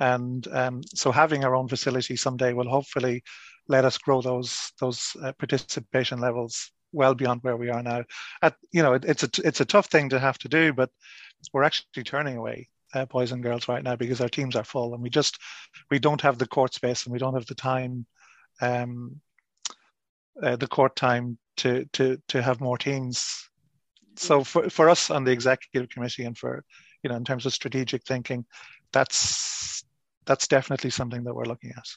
And 0.00 0.46
um, 0.48 0.82
so, 0.94 1.10
having 1.10 1.44
our 1.44 1.56
own 1.56 1.68
facility 1.68 2.16
someday 2.16 2.52
will 2.52 2.68
hopefully 2.68 3.22
let 3.68 3.84
us 3.84 3.98
grow 3.98 4.22
those 4.22 4.72
those 4.80 5.16
uh, 5.22 5.32
participation 5.38 6.20
levels 6.20 6.70
well 6.92 7.14
beyond 7.14 7.42
where 7.42 7.56
we 7.56 7.68
are 7.68 7.82
now. 7.82 8.04
At 8.42 8.54
you 8.72 8.82
know, 8.82 8.94
it, 8.94 9.04
it's 9.04 9.22
a 9.22 9.30
it's 9.44 9.60
a 9.60 9.64
tough 9.64 9.86
thing 9.86 10.08
to 10.10 10.18
have 10.18 10.38
to 10.38 10.48
do, 10.48 10.72
but 10.72 10.90
we're 11.52 11.64
actually 11.64 12.04
turning 12.04 12.36
away 12.36 12.68
uh, 12.94 13.04
boys 13.04 13.32
and 13.32 13.42
girls 13.42 13.68
right 13.68 13.82
now 13.82 13.96
because 13.96 14.20
our 14.20 14.28
teams 14.28 14.56
are 14.56 14.64
full, 14.64 14.94
and 14.94 15.02
we 15.02 15.10
just 15.10 15.38
we 15.90 15.98
don't 15.98 16.20
have 16.20 16.38
the 16.38 16.46
court 16.46 16.74
space 16.74 17.04
and 17.04 17.12
we 17.12 17.18
don't 17.18 17.34
have 17.34 17.46
the 17.46 17.54
time, 17.54 18.06
um, 18.60 19.20
uh, 20.42 20.56
the 20.56 20.66
court 20.66 20.96
time 20.96 21.38
to 21.58 21.84
to 21.92 22.18
to 22.28 22.42
have 22.42 22.60
more 22.60 22.78
teams. 22.78 23.48
So 24.16 24.42
for 24.44 24.68
for 24.70 24.88
us 24.88 25.10
on 25.10 25.24
the 25.24 25.32
executive 25.32 25.88
committee 25.90 26.24
and 26.24 26.36
for 26.36 26.64
you 27.02 27.10
know 27.10 27.16
in 27.16 27.24
terms 27.24 27.46
of 27.46 27.52
strategic 27.52 28.04
thinking, 28.04 28.44
that's 28.92 29.84
that's 30.28 30.46
definitely 30.46 30.90
something 30.90 31.24
that 31.24 31.34
we're 31.34 31.44
looking 31.44 31.72
at. 31.76 31.88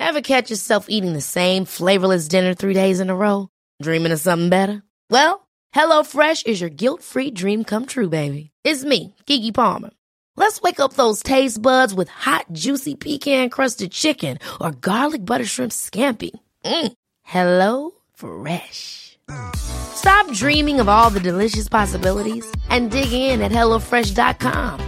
Ever 0.00 0.20
catch 0.20 0.50
yourself 0.50 0.86
eating 0.88 1.12
the 1.12 1.20
same 1.20 1.64
flavorless 1.64 2.28
dinner 2.28 2.54
three 2.54 2.74
days 2.74 3.00
in 3.00 3.10
a 3.10 3.16
row? 3.16 3.48
Dreaming 3.82 4.12
of 4.12 4.20
something 4.20 4.48
better? 4.48 4.82
Well, 5.10 5.48
HelloFresh 5.74 6.46
is 6.46 6.60
your 6.60 6.70
guilt-free 6.70 7.30
dream 7.32 7.64
come 7.64 7.86
true, 7.86 8.08
baby. 8.08 8.50
It's 8.64 8.84
me, 8.84 9.14
Keke 9.26 9.54
Palmer. 9.54 9.90
Let's 10.36 10.60
wake 10.60 10.80
up 10.80 10.94
those 10.94 11.22
taste 11.22 11.60
buds 11.60 11.94
with 11.94 12.08
hot, 12.08 12.46
juicy 12.52 12.94
pecan-crusted 12.94 13.90
chicken 13.92 14.38
or 14.60 14.70
garlic 14.72 15.24
butter 15.24 15.44
shrimp 15.44 15.72
scampi. 15.72 16.30
Mm. 16.64 16.92
Hello 17.22 17.90
Fresh. 18.14 19.18
Stop 19.56 20.32
dreaming 20.32 20.80
of 20.80 20.88
all 20.88 21.10
the 21.10 21.20
delicious 21.20 21.68
possibilities 21.68 22.46
and 22.70 22.90
dig 22.90 23.12
in 23.12 23.42
at 23.42 23.52
HelloFresh.com. 23.52 24.87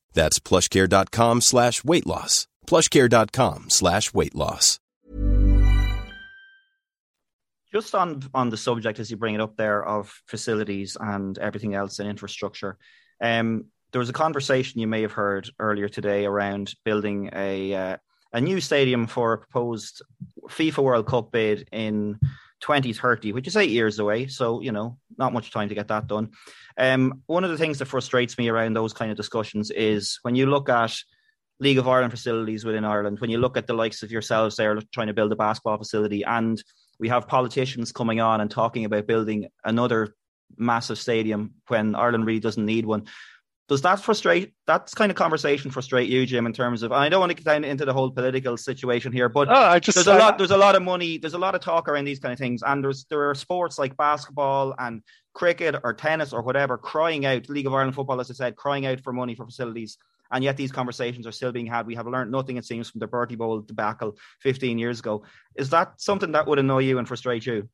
That's 0.13 0.39
plushcare.com 0.39 1.41
slash 1.41 1.83
weight 1.83 2.05
loss. 2.05 2.47
Plushcare.com 2.67 3.69
slash 3.69 4.13
weight 4.13 4.35
loss. 4.35 4.79
Just 7.73 7.95
on 7.95 8.21
on 8.33 8.49
the 8.49 8.57
subject 8.57 8.99
as 8.99 9.09
you 9.09 9.15
bring 9.15 9.35
it 9.35 9.39
up 9.41 9.55
there 9.55 9.81
of 9.85 10.13
facilities 10.27 10.97
and 10.99 11.37
everything 11.37 11.73
else 11.73 11.99
and 11.99 12.09
infrastructure, 12.09 12.77
um, 13.21 13.65
there 13.93 13.99
was 13.99 14.09
a 14.09 14.13
conversation 14.13 14.81
you 14.81 14.87
may 14.87 15.01
have 15.03 15.13
heard 15.13 15.49
earlier 15.57 15.87
today 15.87 16.25
around 16.25 16.73
building 16.83 17.29
a 17.33 17.73
uh, 17.73 17.97
a 18.33 18.41
new 18.41 18.59
stadium 18.59 19.07
for 19.07 19.33
a 19.33 19.37
proposed 19.37 20.01
FIFA 20.49 20.83
World 20.83 21.07
Cup 21.07 21.31
bid 21.31 21.67
in 21.71 22.19
2030, 22.61 23.33
which 23.33 23.47
is 23.47 23.57
eight 23.57 23.69
years 23.69 23.99
away. 23.99 24.27
So, 24.27 24.61
you 24.61 24.71
know, 24.71 24.97
not 25.17 25.33
much 25.33 25.51
time 25.51 25.69
to 25.69 25.75
get 25.75 25.87
that 25.89 26.07
done. 26.07 26.29
Um, 26.77 27.21
one 27.27 27.43
of 27.43 27.51
the 27.51 27.57
things 27.57 27.79
that 27.79 27.85
frustrates 27.85 28.37
me 28.37 28.49
around 28.49 28.73
those 28.73 28.93
kind 28.93 29.11
of 29.11 29.17
discussions 29.17 29.71
is 29.71 30.19
when 30.23 30.35
you 30.35 30.45
look 30.45 30.69
at 30.69 30.95
League 31.59 31.77
of 31.77 31.87
Ireland 31.87 32.11
facilities 32.11 32.65
within 32.65 32.85
Ireland, 32.85 33.19
when 33.19 33.29
you 33.29 33.37
look 33.37 33.55
at 33.55 33.67
the 33.67 33.73
likes 33.73 34.01
of 34.01 34.11
yourselves 34.11 34.55
there 34.55 34.79
trying 34.91 35.07
to 35.07 35.13
build 35.13 35.31
a 35.31 35.35
basketball 35.35 35.77
facility 35.77 36.23
and 36.23 36.61
we 36.99 37.09
have 37.09 37.27
politicians 37.27 37.91
coming 37.91 38.19
on 38.19 38.41
and 38.41 38.49
talking 38.49 38.85
about 38.85 39.07
building 39.07 39.47
another 39.63 40.15
massive 40.57 40.97
stadium 40.97 41.53
when 41.67 41.95
Ireland 41.95 42.25
really 42.25 42.39
doesn't 42.39 42.65
need 42.65 42.85
one. 42.85 43.05
Does 43.67 43.81
that 43.83 44.01
frustrate? 44.01 44.53
That 44.67 44.91
kind 44.95 45.11
of 45.11 45.15
conversation 45.15 45.71
frustrate 45.71 46.09
you, 46.09 46.25
Jim? 46.25 46.45
In 46.45 46.51
terms 46.51 46.83
of, 46.83 46.91
I 46.91 47.07
don't 47.07 47.21
want 47.21 47.29
to 47.29 47.35
get 47.35 47.45
down 47.45 47.63
into 47.63 47.85
the 47.85 47.93
whole 47.93 48.11
political 48.11 48.57
situation 48.57 49.13
here, 49.13 49.29
but 49.29 49.47
oh, 49.49 49.79
just, 49.79 49.95
there's 49.95 50.07
a 50.07 50.17
lot. 50.17 50.37
There's 50.37 50.51
a 50.51 50.57
lot 50.57 50.75
of 50.75 50.83
money. 50.83 51.17
There's 51.17 51.35
a 51.35 51.39
lot 51.39 51.55
of 51.55 51.61
talk 51.61 51.87
around 51.87 52.05
these 52.05 52.19
kind 52.19 52.33
of 52.33 52.39
things, 52.39 52.63
and 52.63 52.83
there's 52.83 53.05
there 53.05 53.29
are 53.29 53.35
sports 53.35 53.79
like 53.79 53.95
basketball 53.95 54.75
and 54.77 55.01
cricket 55.33 55.75
or 55.83 55.93
tennis 55.93 56.33
or 56.33 56.41
whatever 56.41 56.77
crying 56.77 57.25
out. 57.25 57.47
League 57.49 57.67
of 57.67 57.73
Ireland 57.73 57.95
football, 57.95 58.19
as 58.19 58.29
I 58.29 58.33
said, 58.33 58.55
crying 58.57 58.85
out 58.85 58.99
for 58.99 59.13
money 59.13 59.35
for 59.35 59.45
facilities 59.45 59.97
and 60.31 60.43
yet 60.43 60.57
these 60.57 60.71
conversations 60.71 61.27
are 61.27 61.31
still 61.31 61.51
being 61.51 61.65
had. 61.65 61.85
We 61.85 61.95
have 61.95 62.07
learned 62.07 62.31
nothing, 62.31 62.57
it 62.57 62.65
seems, 62.65 62.89
from 62.89 62.99
the 62.99 63.07
Bertie 63.07 63.35
Bowl 63.35 63.61
debacle 63.61 64.17
15 64.39 64.77
years 64.77 64.99
ago. 64.99 65.23
Is 65.55 65.69
that 65.71 65.99
something 65.99 66.31
that 66.31 66.47
would 66.47 66.59
annoy 66.59 66.79
you 66.79 66.97
and 66.97 67.07
frustrate 67.07 67.45
you? 67.45 67.69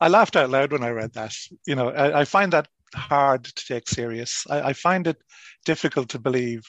I 0.00 0.08
laughed 0.08 0.36
out 0.36 0.50
loud 0.50 0.72
when 0.72 0.84
I 0.84 0.90
read 0.90 1.14
that. 1.14 1.34
You 1.66 1.74
know, 1.74 1.90
I, 1.90 2.20
I 2.20 2.24
find 2.24 2.52
that 2.52 2.68
hard 2.94 3.44
to 3.44 3.64
take 3.66 3.88
serious. 3.88 4.44
I, 4.48 4.60
I 4.60 4.72
find 4.72 5.06
it 5.06 5.18
difficult 5.64 6.08
to 6.10 6.18
believe 6.18 6.62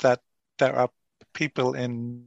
that 0.00 0.20
there 0.58 0.74
are 0.74 0.90
people 1.34 1.74
in 1.74 2.24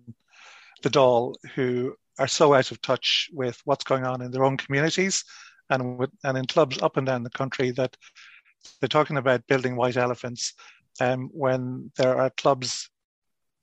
the 0.81 0.89
Dáil 0.89 1.35
who 1.55 1.95
are 2.19 2.27
so 2.27 2.53
out 2.53 2.71
of 2.71 2.81
touch 2.81 3.29
with 3.33 3.59
what's 3.65 3.83
going 3.83 4.03
on 4.03 4.21
in 4.21 4.31
their 4.31 4.43
own 4.43 4.57
communities 4.57 5.23
and 5.69 5.97
with, 5.97 6.11
and 6.23 6.37
in 6.37 6.45
clubs 6.45 6.81
up 6.81 6.97
and 6.97 7.07
down 7.07 7.23
the 7.23 7.29
country 7.29 7.71
that 7.71 7.95
they're 8.79 8.87
talking 8.87 9.17
about 9.17 9.47
building 9.47 9.75
white 9.75 9.97
elephants 9.97 10.53
um, 11.01 11.29
when 11.33 11.91
there 11.97 12.17
are 12.17 12.29
clubs 12.31 12.89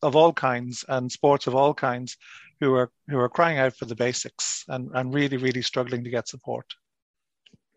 of 0.02 0.16
all 0.16 0.32
kinds 0.32 0.84
and 0.88 1.12
sports 1.12 1.46
of 1.46 1.54
all 1.54 1.74
kinds 1.74 2.16
who 2.60 2.74
are 2.74 2.90
who 3.08 3.18
are 3.18 3.28
crying 3.28 3.58
out 3.58 3.74
for 3.76 3.84
the 3.84 3.94
basics 3.94 4.64
and, 4.68 4.90
and 4.94 5.14
really 5.14 5.36
really 5.36 5.62
struggling 5.62 6.04
to 6.04 6.10
get 6.10 6.28
support. 6.28 6.66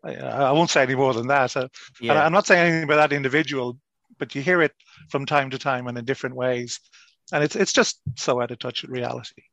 I, 0.03 0.13
I 0.15 0.51
won't 0.51 0.69
say 0.69 0.83
any 0.83 0.95
more 0.95 1.13
than 1.13 1.27
that. 1.27 1.55
Uh, 1.55 1.67
yeah. 2.01 2.25
I'm 2.25 2.31
not 2.31 2.45
saying 2.45 2.61
anything 2.61 2.83
about 2.83 3.09
that 3.09 3.15
individual, 3.15 3.77
but 4.19 4.35
you 4.35 4.41
hear 4.41 4.61
it 4.61 4.73
from 5.09 5.25
time 5.25 5.49
to 5.51 5.59
time 5.59 5.87
and 5.87 5.97
in 5.97 6.05
different 6.05 6.35
ways, 6.35 6.79
and 7.31 7.43
it's 7.43 7.55
it's 7.55 7.73
just 7.73 8.01
so 8.15 8.41
out 8.41 8.51
of 8.51 8.59
touch 8.59 8.81
with 8.81 8.91
reality. 8.91 9.43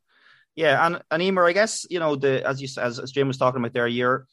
Yeah, 0.57 0.85
and 0.85 1.03
and 1.11 1.23
Emer, 1.23 1.47
I 1.47 1.53
guess 1.53 1.87
you 1.89 2.01
know 2.01 2.17
the 2.17 2.47
as 2.47 2.61
you 2.61 2.69
as, 2.81 2.99
as 2.99 3.13
Jim 3.13 3.29
was 3.29 3.39
talking 3.39 3.61
about 3.61 3.73
there, 3.73 3.87
you're, 3.87 4.27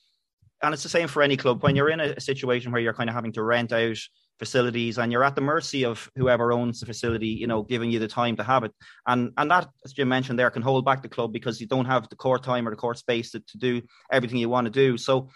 and 0.64 0.74
it's 0.74 0.84
the 0.84 0.90
same 0.90 1.08
for 1.08 1.22
any 1.22 1.38
club 1.38 1.64
when 1.64 1.76
you're 1.76 1.90
in 1.90 2.00
a 2.00 2.20
situation 2.20 2.72
where 2.72 2.82
you're 2.82 2.94
kind 2.94 3.10
of 3.10 3.16
having 3.16 3.34
to 3.34 3.44
rent 3.44 3.72
out 3.72 3.98
facilities 4.40 4.98
and 4.98 5.12
you're 5.12 5.24
at 5.24 5.36
the 5.36 5.42
mercy 5.42 5.84
of 5.84 6.10
whoever 6.16 6.54
owns 6.54 6.80
the 6.80 6.86
facility 6.86 7.28
you 7.28 7.48
know 7.48 7.64
giving 7.64 7.90
you 7.90 8.00
the 8.00 8.08
time 8.08 8.36
to 8.36 8.44
have 8.44 8.64
it 8.64 8.72
and 9.08 9.32
and 9.38 9.50
that 9.50 9.68
as 9.84 9.94
jim 9.94 10.08
mentioned 10.08 10.38
there 10.38 10.52
can 10.52 10.62
hold 10.62 10.86
back 10.86 11.02
the 11.02 11.10
club 11.10 11.34
because 11.34 11.60
you 11.60 11.66
don't 11.68 11.86
have 11.86 12.08
the 12.10 12.16
court 12.16 12.44
time 12.44 12.68
or 12.68 12.72
the 12.72 12.78
court 12.78 12.98
space 12.98 13.32
to, 13.32 13.40
to 13.42 13.58
do 13.58 13.82
everything 14.12 14.38
you 14.38 14.50
want 14.50 14.66
to 14.66 14.72
do 14.72 14.98
so 14.98 15.30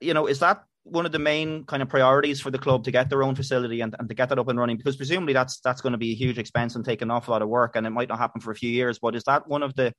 you 0.00 0.14
know 0.14 0.26
is 0.26 0.40
that 0.40 0.62
one 0.84 1.04
of 1.04 1.10
the 1.10 1.18
main 1.18 1.64
kind 1.64 1.82
of 1.82 1.88
priorities 1.88 2.40
for 2.40 2.52
the 2.52 2.58
club 2.58 2.84
to 2.84 2.92
get 2.92 3.10
their 3.10 3.24
own 3.24 3.34
facility 3.34 3.80
and, 3.80 3.96
and 3.98 4.08
to 4.08 4.14
get 4.14 4.28
that 4.28 4.38
up 4.38 4.48
and 4.48 4.58
running? 4.58 4.76
Because 4.76 4.96
presumably 4.96 5.32
that's 5.32 5.60
that's 5.60 5.80
going 5.80 5.92
to 5.92 5.98
be 5.98 6.12
a 6.12 6.14
huge 6.14 6.38
expense 6.38 6.76
and 6.76 6.84
take 6.84 7.02
an 7.02 7.10
awful 7.10 7.32
lot 7.32 7.42
of 7.42 7.48
work, 7.48 7.76
and 7.76 7.86
it 7.86 7.90
might 7.90 8.08
not 8.08 8.18
happen 8.18 8.40
for 8.40 8.50
a 8.50 8.56
few 8.56 8.70
years. 8.70 8.98
But 8.98 9.16
is 9.16 9.24
that 9.24 9.48
one 9.48 9.62
of 9.62 9.74
the 9.74 9.92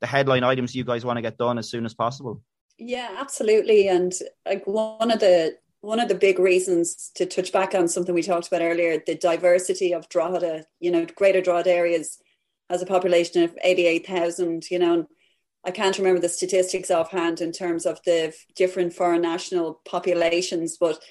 the 0.00 0.06
headline 0.06 0.44
items 0.44 0.74
you 0.74 0.84
guys 0.84 1.04
want 1.04 1.16
to 1.16 1.22
get 1.22 1.38
done 1.38 1.58
as 1.58 1.68
soon 1.70 1.84
as 1.84 1.94
possible? 1.94 2.42
Yeah, 2.78 3.16
absolutely. 3.18 3.88
And 3.88 4.12
like 4.46 4.66
one 4.66 5.10
of 5.10 5.20
the 5.20 5.56
one 5.80 6.00
of 6.00 6.08
the 6.08 6.14
big 6.14 6.38
reasons 6.38 7.10
to 7.14 7.26
touch 7.26 7.52
back 7.52 7.74
on 7.74 7.88
something 7.88 8.14
we 8.14 8.22
talked 8.22 8.48
about 8.48 8.62
earlier, 8.62 9.02
the 9.06 9.14
diversity 9.14 9.92
of 9.92 10.08
Drogheda, 10.08 10.64
you 10.80 10.90
know, 10.90 11.06
greater 11.14 11.42
Drogheda 11.42 11.70
areas 11.70 12.18
has 12.70 12.80
a 12.80 12.86
population 12.86 13.42
of 13.42 13.56
88,000, 13.62 14.70
you 14.70 14.78
know, 14.78 15.06
I 15.64 15.70
can't 15.70 15.96
remember 15.98 16.20
the 16.20 16.28
statistics 16.28 16.90
offhand 16.90 17.40
in 17.40 17.52
terms 17.52 17.86
of 17.86 18.00
the 18.04 18.34
different 18.54 18.92
foreign 18.92 19.22
national 19.22 19.80
populations, 19.84 20.76
but 20.76 21.02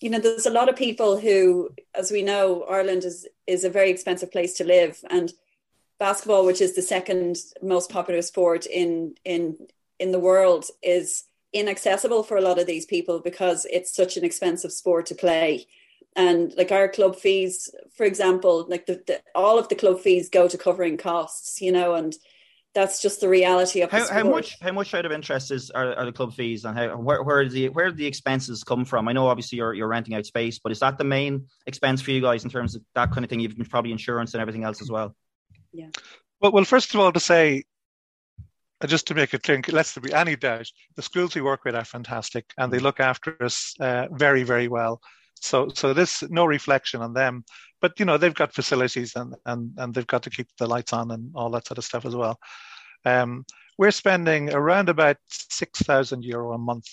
you 0.00 0.10
know, 0.10 0.18
there's 0.18 0.46
a 0.46 0.50
lot 0.50 0.68
of 0.68 0.76
people 0.76 1.18
who, 1.18 1.70
as 1.94 2.10
we 2.10 2.22
know, 2.22 2.64
Ireland 2.64 3.04
is 3.04 3.26
is 3.46 3.64
a 3.64 3.70
very 3.70 3.90
expensive 3.90 4.32
place 4.32 4.54
to 4.54 4.64
live, 4.64 4.98
and 5.08 5.32
basketball, 5.98 6.44
which 6.44 6.60
is 6.60 6.74
the 6.74 6.82
second 6.82 7.36
most 7.62 7.90
popular 7.90 8.22
sport 8.22 8.66
in 8.66 9.14
in 9.24 9.56
in 9.98 10.12
the 10.12 10.18
world, 10.18 10.66
is 10.82 11.24
inaccessible 11.52 12.24
for 12.24 12.36
a 12.36 12.40
lot 12.40 12.58
of 12.58 12.66
these 12.66 12.84
people 12.84 13.20
because 13.20 13.64
it's 13.70 13.94
such 13.94 14.16
an 14.16 14.24
expensive 14.24 14.72
sport 14.72 15.06
to 15.06 15.14
play. 15.14 15.66
And 16.16 16.52
like 16.56 16.72
our 16.72 16.88
club 16.88 17.16
fees, 17.16 17.70
for 17.96 18.04
example, 18.04 18.66
like 18.68 18.86
the, 18.86 19.02
the 19.06 19.22
all 19.34 19.58
of 19.58 19.68
the 19.68 19.74
club 19.74 20.00
fees 20.00 20.28
go 20.28 20.48
to 20.48 20.58
covering 20.58 20.96
costs, 20.96 21.60
you 21.60 21.72
know, 21.72 21.94
and 21.94 22.14
that's 22.74 23.00
just 23.00 23.20
the 23.20 23.28
reality 23.28 23.82
of 23.82 23.90
how, 23.90 24.06
how 24.08 24.24
much 24.24 24.56
how 24.60 24.72
much 24.72 24.92
out 24.94 25.06
of 25.06 25.12
interest 25.12 25.50
is 25.50 25.70
are, 25.70 25.94
are 25.94 26.04
the 26.04 26.12
club 26.12 26.34
fees 26.34 26.64
and 26.64 26.76
how 26.76 26.96
where 26.96 27.22
where 27.22 27.48
the 27.48 27.68
where 27.68 27.90
do 27.90 27.96
the 27.96 28.06
expenses 28.06 28.64
come 28.64 28.84
from? 28.84 29.08
I 29.08 29.12
know 29.12 29.28
obviously 29.28 29.58
you're 29.58 29.74
you're 29.74 29.88
renting 29.88 30.14
out 30.14 30.26
space, 30.26 30.58
but 30.58 30.72
is 30.72 30.80
that 30.80 30.98
the 30.98 31.04
main 31.04 31.46
expense 31.66 32.02
for 32.02 32.10
you 32.10 32.20
guys 32.20 32.44
in 32.44 32.50
terms 32.50 32.74
of 32.74 32.82
that 32.94 33.12
kind 33.12 33.24
of 33.24 33.30
thing? 33.30 33.40
You've 33.40 33.56
probably 33.70 33.92
insurance 33.92 34.34
and 34.34 34.40
everything 34.40 34.64
else 34.64 34.82
as 34.82 34.90
well. 34.90 35.14
Yeah. 35.72 35.88
Well, 36.40 36.52
well, 36.52 36.64
first 36.64 36.92
of 36.94 37.00
all, 37.00 37.12
to 37.12 37.20
say, 37.20 37.64
uh, 38.80 38.86
just 38.86 39.06
to 39.06 39.14
make 39.14 39.32
it 39.32 39.42
clear, 39.42 39.62
lest 39.70 39.94
there 39.94 40.02
be 40.02 40.12
any 40.12 40.36
doubt, 40.36 40.66
the 40.96 41.02
schools 41.02 41.34
we 41.34 41.42
work 41.42 41.64
with 41.64 41.74
are 41.74 41.84
fantastic 41.84 42.52
and 42.58 42.72
they 42.72 42.80
look 42.80 43.00
after 43.00 43.40
us 43.42 43.74
uh, 43.80 44.08
very, 44.10 44.42
very 44.42 44.68
well. 44.68 45.00
So, 45.40 45.68
so 45.74 45.94
this 45.94 46.22
no 46.28 46.44
reflection 46.44 47.02
on 47.02 47.12
them, 47.12 47.44
but 47.84 48.00
you 48.00 48.06
know 48.06 48.16
they've 48.16 48.42
got 48.42 48.54
facilities 48.54 49.14
and 49.14 49.34
and 49.44 49.74
and 49.76 49.92
they've 49.92 50.06
got 50.06 50.22
to 50.22 50.30
keep 50.30 50.48
the 50.58 50.66
lights 50.66 50.94
on 50.94 51.10
and 51.10 51.30
all 51.34 51.50
that 51.50 51.66
sort 51.66 51.76
of 51.76 51.84
stuff 51.84 52.06
as 52.06 52.16
well. 52.16 52.38
Um, 53.04 53.44
we're 53.76 53.90
spending 53.90 54.54
around 54.54 54.88
about 54.88 55.18
six 55.28 55.82
thousand 55.82 56.24
euro 56.24 56.54
a 56.54 56.58
month 56.58 56.86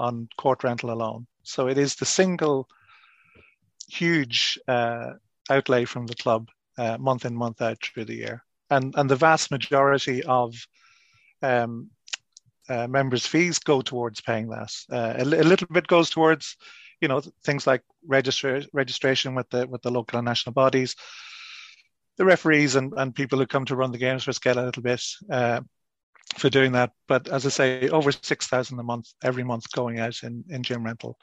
on 0.00 0.28
court 0.36 0.64
rental 0.64 0.90
alone. 0.90 1.28
So 1.44 1.68
it 1.68 1.78
is 1.78 1.94
the 1.94 2.06
single 2.06 2.66
huge 3.88 4.58
uh, 4.66 5.12
outlay 5.48 5.84
from 5.84 6.06
the 6.06 6.16
club 6.16 6.48
uh, 6.76 6.98
month 6.98 7.24
in 7.24 7.36
month 7.36 7.62
out 7.62 7.78
through 7.80 8.06
the 8.06 8.16
year, 8.24 8.42
and 8.68 8.92
and 8.96 9.08
the 9.08 9.22
vast 9.28 9.52
majority 9.52 10.24
of 10.24 10.56
um, 11.40 11.88
uh, 12.68 12.88
members' 12.88 13.26
fees 13.26 13.60
go 13.60 13.80
towards 13.80 14.20
paying 14.20 14.48
that. 14.48 14.72
Uh, 14.90 15.14
a, 15.18 15.22
a, 15.22 15.46
little 15.50 15.68
bit 15.70 15.86
goes 15.86 16.10
towards 16.10 16.56
you 17.00 17.08
know 17.08 17.20
things 17.44 17.66
like 17.66 17.82
register, 18.06 18.62
registration 18.72 19.34
with 19.34 19.48
the 19.50 19.66
with 19.66 19.82
the 19.82 19.90
local 19.90 20.18
and 20.18 20.26
national 20.26 20.52
bodies 20.52 20.96
the 22.20 22.26
referees 22.26 22.76
and, 22.76 22.92
and 22.98 23.14
people 23.14 23.38
who 23.38 23.46
come 23.46 23.64
to 23.64 23.74
run 23.74 23.92
the 23.92 23.98
games 23.98 24.24
for 24.24 24.30
us 24.30 24.38
get 24.38 24.58
a 24.58 24.62
little 24.62 24.82
bit 24.82 25.02
uh, 25.30 25.62
for 26.36 26.50
doing 26.50 26.72
that. 26.72 26.92
But 27.08 27.28
as 27.28 27.46
i 27.46 27.48
say 27.48 27.88
over 27.88 28.12
6000 28.12 28.78
a 28.78 28.82
month 28.82 29.08
every 29.22 29.42
month 29.42 29.72
going 29.72 30.00
out 30.00 30.22
in, 30.22 30.44
in 30.50 30.62
gym 30.62 30.84
rental. 30.84 31.16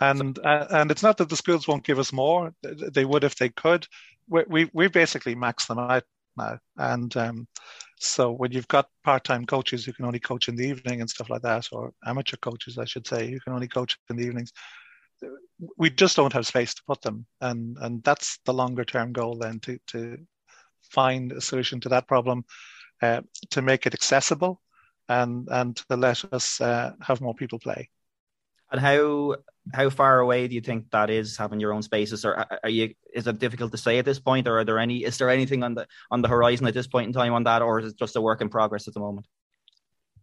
And 0.00 0.36
uh, 0.40 0.66
and 0.70 0.90
it's 0.90 1.04
not 1.04 1.18
that 1.18 1.28
the 1.28 1.36
schools 1.36 1.68
won't 1.68 1.84
give 1.84 2.00
us 2.00 2.12
more. 2.12 2.52
They 2.64 3.04
would 3.04 3.22
if 3.22 3.36
they 3.36 3.50
could. 3.50 3.86
We 4.28 4.42
we, 4.48 4.70
we 4.72 4.88
basically 4.88 5.36
max 5.36 5.66
them 5.66 5.78
out 5.78 6.02
now. 6.36 6.58
And 6.76 7.16
um, 7.16 7.46
so 7.96 8.32
when 8.32 8.52
you've 8.52 8.68
got 8.68 8.88
part-time 9.04 9.46
coaches 9.46 9.84
who 9.84 9.92
can 9.92 10.04
only 10.04 10.20
coach 10.20 10.48
in 10.48 10.56
the 10.56 10.66
evening 10.66 11.00
and 11.00 11.08
stuff 11.08 11.30
like 11.30 11.42
that, 11.42 11.68
or 11.72 11.92
amateur 12.04 12.36
coaches, 12.36 12.78
I 12.78 12.84
should 12.84 13.06
say, 13.06 13.30
who 13.30 13.40
can 13.40 13.52
only 13.52 13.68
coach 13.68 13.98
in 14.10 14.16
the 14.16 14.24
evenings, 14.24 14.52
we 15.78 15.90
just 15.90 16.16
don't 16.16 16.32
have 16.32 16.46
space 16.46 16.74
to 16.74 16.82
put 16.86 17.00
them, 17.02 17.26
and 17.40 17.76
and 17.80 18.02
that's 18.02 18.38
the 18.44 18.52
longer-term 18.52 19.12
goal 19.12 19.36
then 19.36 19.60
to 19.60 19.78
to 19.88 20.18
find 20.90 21.32
a 21.32 21.40
solution 21.40 21.80
to 21.80 21.88
that 21.88 22.06
problem, 22.06 22.44
uh, 23.02 23.22
to 23.50 23.62
make 23.62 23.86
it 23.86 23.94
accessible, 23.94 24.60
and 25.08 25.48
and 25.50 25.76
to 25.76 25.96
let 25.96 26.24
us 26.32 26.60
uh, 26.60 26.92
have 27.00 27.20
more 27.20 27.34
people 27.34 27.58
play. 27.58 27.88
And 28.72 28.80
how 28.80 29.36
how 29.72 29.88
far 29.88 30.20
away 30.20 30.46
do 30.46 30.54
you 30.54 30.60
think 30.60 30.90
that 30.90 31.08
is 31.10 31.36
having 31.36 31.60
your 31.60 31.72
own 31.72 31.82
spaces, 31.82 32.24
or 32.24 32.44
are 32.62 32.68
you? 32.68 32.94
Is 33.14 33.26
it 33.26 33.38
difficult 33.38 33.72
to 33.72 33.78
say 33.78 33.98
at 33.98 34.04
this 34.04 34.20
point, 34.20 34.46
or 34.46 34.58
are 34.58 34.64
there 34.64 34.78
any? 34.78 35.04
Is 35.04 35.16
there 35.16 35.30
anything 35.30 35.62
on 35.62 35.74
the 35.74 35.86
on 36.10 36.20
the 36.20 36.28
horizon 36.28 36.66
at 36.66 36.74
this 36.74 36.86
point 36.86 37.06
in 37.06 37.12
time 37.12 37.32
on 37.32 37.44
that, 37.44 37.62
or 37.62 37.80
is 37.80 37.92
it 37.92 37.98
just 37.98 38.16
a 38.16 38.20
work 38.20 38.40
in 38.40 38.48
progress 38.48 38.88
at 38.88 38.94
the 38.94 39.00
moment? 39.00 39.26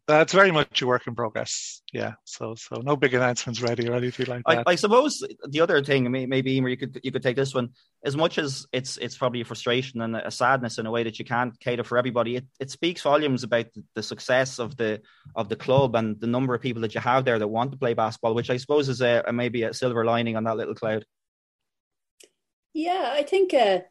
That's 0.07 0.33
very 0.33 0.51
much 0.51 0.81
a 0.81 0.87
work 0.87 1.05
in 1.07 1.15
progress. 1.15 1.81
Yeah. 1.93 2.13
So 2.25 2.55
so 2.55 2.81
no 2.83 2.95
big 2.95 3.13
announcements 3.13 3.61
ready 3.61 3.87
or 3.87 3.93
anything 3.93 4.25
like 4.25 4.43
that. 4.45 4.63
I, 4.67 4.71
I 4.71 4.75
suppose 4.75 5.23
the 5.47 5.61
other 5.61 5.83
thing, 5.83 6.11
maybe 6.11 6.57
Emer, 6.57 6.69
you 6.69 6.77
could 6.77 6.99
you 7.03 7.11
could 7.11 7.21
take 7.21 7.35
this 7.35 7.53
one. 7.53 7.69
As 8.03 8.17
much 8.17 8.37
as 8.37 8.65
it's 8.73 8.97
it's 8.97 9.17
probably 9.17 9.41
a 9.41 9.45
frustration 9.45 10.01
and 10.01 10.15
a 10.15 10.31
sadness 10.31 10.79
in 10.79 10.85
a 10.85 10.91
way 10.91 11.03
that 11.03 11.19
you 11.19 11.25
can't 11.25 11.57
cater 11.59 11.83
for 11.83 11.97
everybody, 11.97 12.37
it, 12.37 12.45
it 12.59 12.71
speaks 12.71 13.01
volumes 13.01 13.43
about 13.43 13.71
the, 13.73 13.83
the 13.95 14.03
success 14.03 14.59
of 14.59 14.75
the 14.75 15.01
of 15.35 15.49
the 15.49 15.55
club 15.55 15.95
and 15.95 16.19
the 16.19 16.27
number 16.27 16.55
of 16.55 16.61
people 16.61 16.81
that 16.81 16.95
you 16.95 17.01
have 17.01 17.23
there 17.23 17.39
that 17.39 17.47
want 17.47 17.71
to 17.71 17.77
play 17.77 17.93
basketball, 17.93 18.33
which 18.33 18.49
I 18.49 18.57
suppose 18.57 18.89
is 18.89 19.01
a, 19.01 19.23
a 19.27 19.31
maybe 19.31 19.63
a 19.63 19.73
silver 19.73 20.03
lining 20.03 20.35
on 20.35 20.45
that 20.45 20.57
little 20.57 20.75
cloud. 20.75 21.05
Yeah, 22.73 23.11
I 23.13 23.23
think 23.23 23.53
uh, 23.53 23.81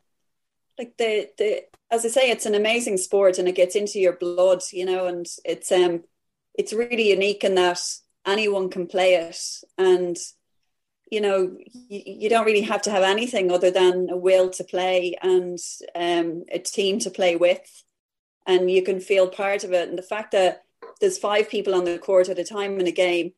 like 0.78 0.96
the 0.96 1.28
the 1.38 1.64
as 1.90 2.04
I 2.04 2.08
say, 2.08 2.30
it's 2.30 2.46
an 2.46 2.54
amazing 2.54 2.96
sport 2.96 3.38
and 3.38 3.48
it 3.48 3.56
gets 3.56 3.74
into 3.74 3.98
your 3.98 4.12
blood, 4.12 4.62
you 4.72 4.84
know, 4.84 5.06
and 5.06 5.26
it's 5.44 5.72
um 5.72 6.04
it's 6.54 6.72
really 6.72 7.10
unique 7.10 7.44
in 7.44 7.54
that 7.56 7.80
anyone 8.26 8.70
can 8.70 8.86
play 8.86 9.14
it. 9.14 9.40
And 9.78 10.16
you 11.10 11.20
know 11.20 11.56
you, 11.72 12.02
you 12.06 12.28
don't 12.28 12.46
really 12.46 12.60
have 12.60 12.82
to 12.82 12.90
have 12.90 13.02
anything 13.02 13.50
other 13.50 13.70
than 13.70 14.08
a 14.10 14.16
will 14.16 14.48
to 14.50 14.64
play 14.64 15.16
and 15.20 15.58
um, 15.94 16.44
a 16.52 16.58
team 16.58 16.98
to 17.00 17.10
play 17.10 17.36
with. 17.36 17.84
And 18.46 18.70
you 18.70 18.82
can 18.82 19.00
feel 19.00 19.28
part 19.28 19.64
of 19.64 19.72
it. 19.72 19.88
And 19.88 19.98
the 19.98 20.02
fact 20.02 20.32
that 20.32 20.64
there's 21.00 21.18
five 21.18 21.48
people 21.48 21.74
on 21.74 21.84
the 21.84 21.98
court 21.98 22.28
at 22.28 22.38
a 22.38 22.44
time 22.44 22.80
in 22.80 22.86
a 22.86 22.92
game 22.92 23.32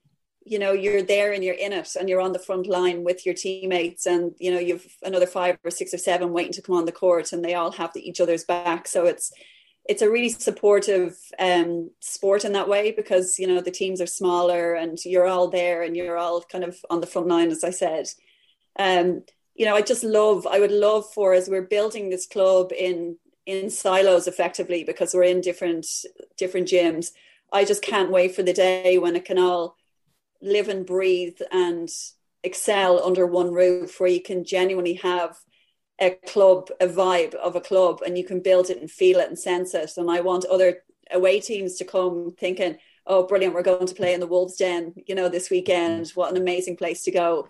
you 0.45 0.59
know 0.59 0.73
you're 0.73 1.03
there 1.03 1.33
and 1.33 1.45
you're 1.45 1.55
in 1.55 1.73
it 1.73 1.95
and 1.99 2.09
you're 2.09 2.21
on 2.21 2.33
the 2.33 2.39
front 2.39 2.67
line 2.67 3.05
with 3.05 3.25
your 3.25 3.35
teammates 3.35 4.07
and 4.07 4.33
you 4.39 4.51
know 4.51 4.59
you've 4.59 4.87
another 5.03 5.27
five 5.27 5.59
or 5.65 5.71
six 5.71 5.95
or 5.95 5.99
seven 5.99 6.33
waiting 6.33 6.53
to 6.53 6.63
come 6.63 6.77
on 6.77 6.85
the 6.85 6.93
court 6.93 7.33
and 7.33 7.45
they 7.45 7.55
all 7.55 7.73
have 7.73 7.93
the, 7.93 8.07
each 8.07 8.21
other's 8.21 8.45
back. 8.45 8.87
So 8.89 9.07
it's 9.07 9.33
it's 9.85 10.03
a 10.03 10.11
really 10.11 10.29
supportive 10.29 11.17
um, 11.41 11.91
sport 12.01 12.45
in 12.45 12.53
that 12.53 12.69
way 12.69 12.93
because 12.93 13.39
you 13.39 13.47
know 13.47 13.61
the 13.61 13.71
teams 13.71 14.01
are 14.01 14.07
smaller 14.07 14.75
and 14.75 14.99
you're 15.05 15.27
all 15.27 15.49
there 15.49 15.83
and 15.83 15.97
you're 15.97 16.19
all 16.19 16.43
kind 16.43 16.65
of 16.65 16.77
on 16.91 17.01
the 17.01 17.07
front 17.07 17.29
line 17.29 17.51
as 17.51 17.65
i 17.65 17.71
said. 17.71 18.07
Um, 18.79 19.23
you 19.55 19.67
know 19.67 19.75
i 19.75 19.83
just 19.83 20.05
love 20.05 20.47
i 20.47 20.59
would 20.59 20.73
love 20.73 21.05
for 21.13 21.35
as 21.35 21.49
we're 21.49 21.63
building 21.63 22.11
this 22.11 22.27
club 22.27 22.73
in 22.77 23.17
in 23.47 23.71
silos 23.71 24.27
effectively 24.27 24.85
because 24.85 25.15
we're 25.15 25.25
in 25.25 25.41
different 25.41 25.87
different 26.37 26.69
gyms 26.69 27.11
i 27.53 27.65
just 27.65 27.83
can't 27.83 28.11
wait 28.11 28.35
for 28.35 28.43
the 28.43 28.53
day 28.53 28.99
when 28.99 29.17
it 29.17 29.25
can 29.25 29.39
all 29.39 29.77
live 30.43 30.69
and 30.69 30.85
breathe 30.85 31.39
and 31.51 31.89
excel 32.43 33.03
under 33.05 33.27
one 33.27 33.53
roof 33.53 34.01
where 34.01 34.11
you 34.11 34.21
can 34.21 34.45
genuinely 34.45 34.95
have 34.95 35.39
a 36.01 36.11
club, 36.11 36.69
a 36.81 36.87
vibe 36.87 37.35
of 37.35 37.55
a 37.55 37.61
club, 37.61 38.03
and 38.05 38.19
you 38.19 38.25
can 38.25 38.41
build 38.41 38.69
it 38.71 38.81
and 38.81 38.91
feel 38.91 39.21
it 39.21 39.29
and 39.29 39.39
sense 39.39 39.75
it. 39.75 39.93
And 39.97 40.11
I 40.11 40.21
want 40.21 40.45
other 40.47 40.83
away 41.11 41.41
teams 41.41 41.77
to 41.77 41.85
come 41.85 42.35
thinking, 42.37 42.79
oh, 43.07 43.27
brilliant, 43.27 43.55
we're 43.55 43.63
going 43.63 43.87
to 43.87 43.95
play 43.95 44.15
in 44.15 44.21
the 44.21 44.27
Wolves 44.27 44.57
Den, 44.57 44.95
you 45.07 45.15
know, 45.15 45.29
this 45.29 45.51
weekend. 45.51 46.09
What 46.11 46.31
an 46.31 46.37
amazing 46.37 46.77
place 46.77 47.05
to 47.05 47.11
go. 47.11 47.49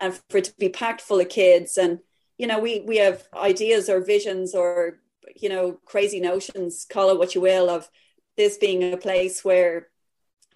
And 0.00 0.18
for 0.30 0.38
it 0.38 0.44
to 0.44 0.54
be 0.58 0.68
packed 0.68 1.00
full 1.00 1.20
of 1.20 1.28
kids. 1.28 1.78
And, 1.78 2.00
you 2.38 2.46
know, 2.46 2.58
we, 2.58 2.80
we 2.80 2.96
have 2.96 3.22
ideas 3.34 3.88
or 3.88 4.04
visions 4.04 4.54
or, 4.54 4.98
you 5.36 5.48
know, 5.48 5.78
crazy 5.84 6.18
notions, 6.18 6.86
call 6.88 7.10
it 7.10 7.18
what 7.18 7.34
you 7.34 7.40
will, 7.40 7.70
of 7.70 7.88
this 8.36 8.56
being 8.58 8.92
a 8.92 8.96
place 8.96 9.44
where 9.44 9.88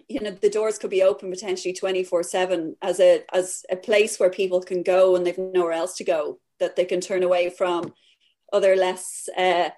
you 0.07 0.21
know 0.21 0.31
the 0.31 0.49
doors 0.49 0.77
could 0.77 0.89
be 0.89 1.03
open 1.03 1.29
potentially 1.29 1.73
24 1.73 2.23
7 2.23 2.75
as 2.81 2.99
a 2.99 3.23
as 3.33 3.65
a 3.69 3.75
place 3.75 4.19
where 4.19 4.29
people 4.29 4.61
can 4.61 4.83
go 4.83 5.15
and 5.15 5.25
they've 5.25 5.37
nowhere 5.37 5.73
else 5.73 5.95
to 5.97 6.03
go 6.03 6.39
that 6.59 6.75
they 6.75 6.85
can 6.85 7.01
turn 7.01 7.23
away 7.23 7.49
from 7.49 7.93
other 8.53 8.75
less 8.75 9.27
uh, 9.37 9.69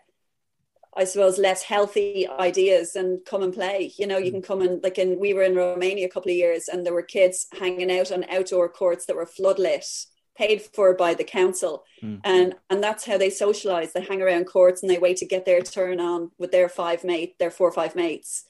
I 0.95 1.03
suppose 1.03 1.37
less 1.37 1.63
healthy 1.63 2.27
ideas 2.27 2.95
and 2.95 3.23
come 3.25 3.43
and 3.43 3.53
play. 3.53 3.93
You 3.97 4.07
know, 4.07 4.17
you 4.17 4.31
can 4.31 4.41
come 4.41 4.61
and 4.61 4.83
like 4.83 4.97
in 4.97 5.19
we 5.19 5.33
were 5.33 5.43
in 5.43 5.55
Romania 5.55 6.07
a 6.07 6.09
couple 6.09 6.31
of 6.31 6.37
years 6.37 6.67
and 6.67 6.85
there 6.85 6.93
were 6.93 7.03
kids 7.03 7.47
hanging 7.57 7.91
out 7.97 8.11
on 8.11 8.25
outdoor 8.29 8.69
courts 8.69 9.05
that 9.05 9.15
were 9.15 9.25
floodlit, 9.25 9.85
paid 10.35 10.61
for 10.61 10.95
by 10.95 11.13
the 11.13 11.23
council. 11.23 11.83
Mm. 12.03 12.21
And 12.23 12.55
and 12.69 12.83
that's 12.83 13.05
how 13.05 13.17
they 13.17 13.29
socialize. 13.29 13.93
They 13.93 14.01
hang 14.01 14.21
around 14.21 14.45
courts 14.45 14.81
and 14.81 14.89
they 14.89 14.97
wait 14.97 15.17
to 15.17 15.25
get 15.25 15.45
their 15.45 15.61
turn 15.61 15.99
on 15.99 16.31
with 16.39 16.51
their 16.51 16.67
five 16.67 17.03
mate, 17.03 17.37
their 17.37 17.51
four 17.51 17.69
or 17.69 17.73
five 17.73 17.95
mates. 17.95 18.45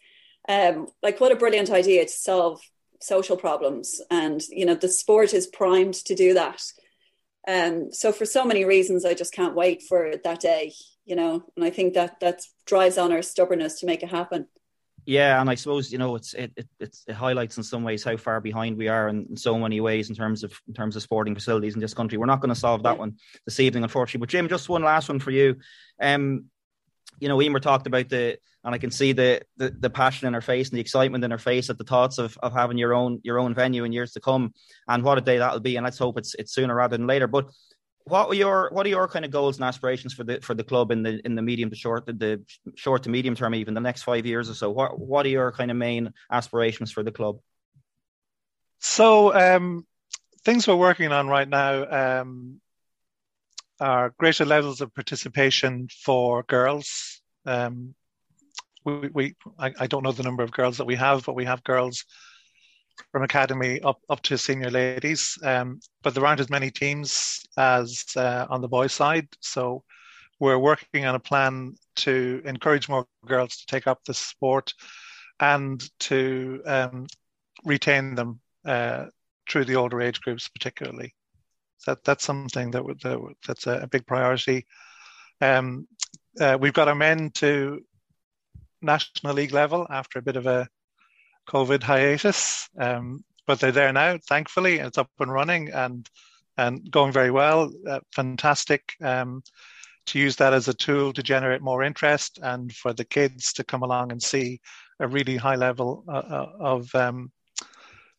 Um, 0.50 0.88
like 1.04 1.22
what 1.22 1.32
a 1.32 1.36
brilliant 1.36 1.70
idea 1.70 2.04
to 2.04 2.12
solve 2.12 2.60
social 3.00 3.38
problems, 3.38 4.02
and 4.10 4.42
you 4.50 4.66
know 4.66 4.74
the 4.74 4.90
sport 4.90 5.34
is 5.34 5.48
primed 5.48 5.94
to 6.06 6.16
do 6.16 6.34
that. 6.34 6.62
Um, 7.48 7.94
so 7.94 8.12
for 8.12 8.26
so 8.26 8.44
many 8.44 8.66
reasons, 8.66 9.06
I 9.06 9.14
just 9.14 9.32
can't 9.32 9.56
wait 9.56 9.84
for 9.84 10.16
that 10.24 10.40
day. 10.40 10.74
You 11.06 11.16
know, 11.16 11.44
and 11.56 11.64
I 11.64 11.70
think 11.70 11.94
that 11.94 12.20
that 12.20 12.42
drives 12.66 12.98
on 12.98 13.12
our 13.12 13.22
stubbornness 13.22 13.80
to 13.80 13.86
make 13.86 14.02
it 14.02 14.10
happen. 14.10 14.48
Yeah, 15.06 15.40
and 15.40 15.50
I 15.50 15.56
suppose 15.56 15.92
you 15.92 16.00
know 16.00 16.16
it's 16.16 16.34
it, 16.34 16.52
it 16.80 16.98
it 17.08 17.14
highlights 17.14 17.58
in 17.58 17.64
some 17.64 17.84
ways 17.84 18.04
how 18.04 18.18
far 18.18 18.42
behind 18.42 18.76
we 18.76 18.88
are 18.88 19.08
in, 19.08 19.28
in, 19.30 19.38
so 19.38 19.58
many 19.58 19.82
ways 19.82 20.10
in 20.10 20.16
terms 20.16 20.44
of 20.44 20.60
in 20.68 20.74
terms 20.74 20.96
of 20.96 21.04
sporting 21.04 21.36
facilities 21.36 21.76
in 21.76 21.80
this 21.80 21.94
country. 21.94 22.18
We're 22.18 22.26
not 22.26 22.42
going 22.42 22.54
to 22.54 22.60
solve 22.60 22.84
that 22.84 22.98
one 22.98 23.18
this 23.46 23.60
evening, 23.60 23.84
unfortunately. 23.84 24.20
But 24.22 24.30
Jim, 24.30 24.50
just 24.50 24.68
one 24.68 24.84
last 24.84 25.10
one 25.10 25.20
for 25.20 25.32
you. 25.32 25.58
Um, 26.02 26.46
you 27.20 27.28
know, 27.28 27.42
Emer 27.42 27.60
talked 27.60 27.88
about 27.88 28.10
the, 28.10 28.38
and 28.64 28.76
I 28.76 28.78
can 28.78 28.92
see 28.92 29.14
the, 29.14 29.42
the, 29.58 29.70
the 29.70 29.90
passion 29.90 30.28
in 30.28 30.34
her 30.34 30.42
face 30.42 30.70
and 30.70 30.78
the 30.78 30.82
excitement 30.82 31.24
in 31.24 31.32
her 31.32 31.38
face 31.38 31.70
at 31.70 31.78
the 31.78 31.84
thoughts 31.84 32.18
of 32.18 32.38
of 32.44 32.54
having 32.54 32.78
your 32.78 32.94
own 32.94 33.22
your 33.24 33.40
own 33.40 33.54
venue 33.54 33.84
in 33.84 33.94
years 33.94 34.14
to 34.14 34.20
come, 34.20 34.54
and 34.88 35.04
what 35.04 35.18
a 35.18 35.22
day 35.22 35.38
that'll 35.38 35.60
be. 35.60 35.76
And 35.78 35.84
let's 35.84 35.98
hope 35.98 36.18
it's 36.18 36.36
it's 36.36 36.54
sooner 36.54 36.76
rather 36.76 36.98
than 36.98 37.08
later. 37.08 37.28
But 37.28 37.50
what 38.04 38.28
were 38.28 38.36
your 38.36 38.70
what 38.72 38.86
are 38.86 38.90
your 38.90 39.08
kind 39.08 39.24
of 39.24 39.32
goals 39.32 39.58
and 39.58 39.66
aspirations 39.66 40.14
for 40.14 40.24
the 40.24 40.42
for 40.42 40.54
the 40.54 40.64
club 40.64 40.92
in 40.92 41.04
the 41.04 41.22
in 41.26 41.36
the 41.36 41.42
medium 41.42 41.70
to 41.70 41.76
short 41.76 42.06
the, 42.06 42.14
the 42.14 42.44
short 42.76 43.04
to 43.04 43.10
medium 43.10 43.36
term, 43.36 43.56
even 43.56 43.74
the 43.74 43.80
next 43.80 44.04
five 44.04 44.26
years 44.26 44.50
or 44.50 44.54
so? 44.54 44.70
What 44.70 45.00
what 45.00 45.26
are 45.26 45.30
your 45.30 45.52
kind 45.52 45.72
of 45.72 45.78
main 45.78 46.14
aspirations 46.32 46.92
for 46.92 47.04
the 47.04 47.12
club? 47.12 47.40
So 48.80 49.34
um, 49.34 49.86
things 50.44 50.68
we're 50.68 50.76
working 50.76 51.12
on 51.12 51.28
right 51.28 51.48
now. 51.48 52.22
Um, 52.22 52.62
are 53.80 54.14
greater 54.18 54.46
levels 54.46 54.82
of 54.82 54.94
participation 54.94 55.88
for 56.04 56.44
girls. 56.44 57.22
Um, 57.46 57.96
we, 58.86 59.10
we 59.10 59.36
I, 59.58 59.74
I, 59.80 59.88
don't 59.88 60.04
know 60.04 60.12
the 60.12 60.24
number 60.24 60.44
of 60.44 60.52
girls 60.52 60.78
that 60.78 60.86
we 60.86 60.96
have, 60.96 61.26
but 61.26 61.36
we 61.36 61.46
have 61.46 61.64
girls 61.64 62.06
from 63.12 63.24
academy 63.24 63.82
up 63.82 64.00
up 64.10 64.22
to 64.24 64.38
senior 64.38 64.70
ladies. 64.70 65.38
Um, 65.44 65.80
but 66.04 66.14
there 66.14 66.26
aren't 66.26 66.42
as 66.42 66.50
many 66.50 66.72
teams 66.72 67.42
as 67.58 68.06
uh, 68.16 68.46
on 68.50 68.62
the 68.62 68.68
boys' 68.68 68.94
side, 68.94 69.28
so 69.40 69.84
we're 70.40 70.60
working 70.60 71.06
on 71.06 71.16
a 71.16 71.20
plan 71.20 71.76
to 71.98 72.42
encourage 72.46 72.88
more 72.88 73.06
girls 73.26 73.58
to 73.58 73.66
take 73.66 73.88
up 73.88 74.04
the 74.06 74.14
sport 74.14 74.74
and 75.40 75.90
to 76.00 76.62
um, 76.66 77.08
retain 77.66 78.16
them 78.16 78.40
uh, 78.66 79.06
through 79.50 79.66
the 79.66 79.76
older 79.76 80.02
age 80.02 80.22
groups, 80.22 80.48
particularly 80.48 81.14
that 81.86 82.04
that's 82.04 82.24
something 82.24 82.72
that, 82.72 82.84
that 83.02 83.36
that's 83.48 83.68
a, 83.68 83.88
big 83.88 84.06
priority. 84.06 84.66
Um, 85.42 85.88
uh, 86.40 86.58
we've 86.60 86.74
got 86.74 86.88
our 86.88 86.96
men 86.96 87.32
to 87.36 87.82
national 88.82 89.34
league 89.34 89.54
level 89.54 89.88
after 89.90 90.20
a 90.20 90.22
bit 90.22 90.36
of 90.36 90.46
a 90.46 90.68
COVID 91.50 91.84
hiatus, 91.84 92.70
um, 92.78 93.24
but 93.48 93.60
they're 93.60 93.72
there 93.72 93.94
now. 93.94 94.18
Thankfully, 94.28 94.80
it's 94.80 94.98
up 94.98 95.10
and 95.20 95.32
running 95.32 95.70
and 95.70 96.10
and 96.58 96.92
going 96.92 97.12
very 97.12 97.32
well. 97.32 97.72
Uh, 97.88 98.00
fantastic 98.14 98.94
um, 99.02 99.42
to 100.08 100.20
use 100.20 100.36
that 100.36 100.54
as 100.54 100.68
a 100.68 100.74
tool 100.74 101.14
to 101.14 101.24
generate 101.24 101.62
more 101.62 101.84
interest 101.84 102.40
and 102.42 102.74
for 102.74 102.94
the 102.94 103.06
kids 103.06 103.54
to 103.54 103.64
come 103.64 103.84
along 103.84 104.12
and 104.12 104.22
see 104.22 104.60
a 105.00 105.08
really 105.08 105.38
high 105.38 105.56
level 105.56 106.04
uh, 106.10 106.12
uh 106.12 106.52
of 106.60 106.94
um, 106.96 107.32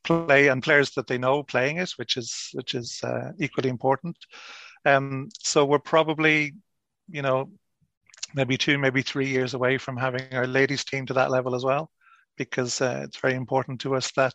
play 0.05 0.49
and 0.49 0.63
players 0.63 0.91
that 0.93 1.07
they 1.07 1.19
know 1.19 1.43
playing 1.43 1.79
it, 1.79 1.91
which 1.93 2.17
is 2.17 2.51
which 2.53 2.75
is 2.75 3.01
uh, 3.03 3.33
equally 3.39 3.69
important. 3.69 4.17
Um, 4.87 5.29
so 5.39 5.65
we're 5.65 5.79
probably, 5.79 6.53
you 7.11 7.23
know, 7.23 7.51
maybe 8.35 8.57
two, 8.57 8.79
maybe 8.79 9.03
three 9.03 9.29
years 9.29 9.55
away 9.55 9.79
from 9.79 9.97
having 9.97 10.33
our 10.33 10.47
ladies 10.47 10.85
team 10.85 11.07
to 11.07 11.15
that 11.15 11.31
level 11.31 11.55
as 11.55 11.65
well, 11.65 11.91
because 12.37 12.81
uh, 12.81 13.03
it's 13.05 13.19
very 13.19 13.35
important 13.35 13.81
to 13.83 13.95
us 13.95 14.11
that 14.13 14.35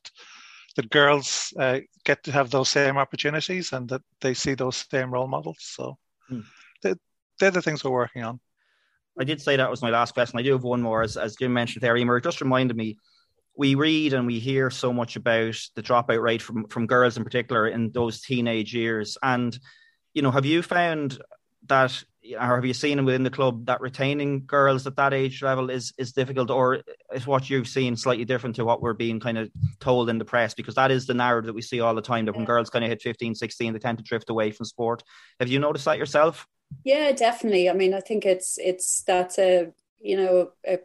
the 0.76 0.84
girls 0.84 1.54
uh, 1.60 1.80
get 2.04 2.24
to 2.24 2.32
have 2.32 2.50
those 2.50 2.70
same 2.70 2.98
opportunities 2.98 3.74
and 3.74 3.90
that 3.90 4.02
they 4.22 4.34
see 4.34 4.54
those 4.54 4.86
same 4.92 5.12
role 5.12 5.28
models. 5.28 5.58
So 5.60 5.98
hmm. 6.28 6.42
they're, 6.84 6.98
they're 7.40 7.52
the 7.52 7.62
things 7.62 7.84
we're 7.84 7.92
working 7.92 8.24
on. 8.24 8.40
I 9.18 9.24
did 9.24 9.42
say 9.42 9.56
that 9.56 9.70
was 9.70 9.82
my 9.82 9.90
last 9.90 10.14
question. 10.14 10.38
I 10.38 10.44
do 10.44 10.52
have 10.52 10.64
one 10.64 10.82
more, 10.82 11.02
as, 11.02 11.16
as 11.16 11.38
Jim 11.38 11.54
mentioned 11.54 11.82
there. 11.82 11.96
Emer, 11.96 12.20
just 12.20 12.42
reminded 12.42 12.76
me 12.76 12.98
we 13.58 13.76
read 13.76 14.14
and 14.14 14.28
we 14.28 14.40
hear 14.40 14.70
so 14.70 14.92
much 14.92 15.16
about 15.16 15.56
the 15.76 15.84
dropout 15.84 16.22
rate 16.22 16.42
from 16.42 16.68
from 16.68 16.88
girls 16.88 17.18
in 17.18 17.24
particular 17.24 17.68
in 17.68 17.92
those 17.92 18.22
teenage 18.22 18.74
years. 18.74 19.18
And 19.24 19.58
you 20.14 20.22
know 20.22 20.32
have 20.32 20.46
you 20.46 20.62
found 20.62 21.20
that 21.68 22.04
or 22.40 22.56
have 22.56 22.66
you 22.66 22.74
seen 22.74 23.04
within 23.06 23.24
the 23.24 23.30
club 23.30 23.68
that 23.68 23.82
retaining 23.82 24.46
girls 24.46 24.88
at 24.88 24.96
that 24.96 25.14
age 25.14 25.44
level 25.44 25.70
is 25.70 25.94
is 25.98 26.12
difficult 26.12 26.50
or 26.50 26.82
is 27.14 27.28
what 27.28 27.50
you've 27.50 27.68
seen 27.68 27.96
slightly 27.96 28.26
different 28.26 28.56
to 28.56 28.66
what 28.66 28.82
we're 28.82 28.94
being 28.94 29.20
kind 29.20 29.38
of 29.38 29.50
told 29.80 30.10
in 30.10 30.18
the 30.18 30.26
press? 30.26 30.54
Because 30.54 30.76
that 30.76 30.92
is 30.92 31.06
the 31.06 31.14
narrative 31.14 31.48
that 31.48 31.54
we 31.54 31.62
see 31.62 31.80
all 31.80 31.96
the 31.96 32.02
time 32.02 32.26
that 32.26 32.36
when 32.36 32.46
girls 32.46 32.70
kind 32.70 32.84
of 32.84 32.90
hit 32.90 33.02
15 33.02 33.36
16 33.36 33.74
they 33.74 33.80
tend 33.80 33.98
to 33.98 34.04
drift 34.04 34.30
away 34.30 34.52
from 34.52 34.66
sport. 34.66 35.04
Have 35.40 35.50
you 35.50 35.60
noticed 35.60 35.86
that 35.86 35.98
yourself? 35.98 36.48
Yeah 36.84 37.12
definitely. 37.12 37.70
I 37.70 37.74
mean 37.74 37.94
i 37.94 38.02
think 38.02 38.26
it's 38.26 38.58
it's 38.58 39.04
that's 39.04 39.38
a 39.38 39.72
you 40.00 40.18
know 40.18 40.52
a, 40.68 40.80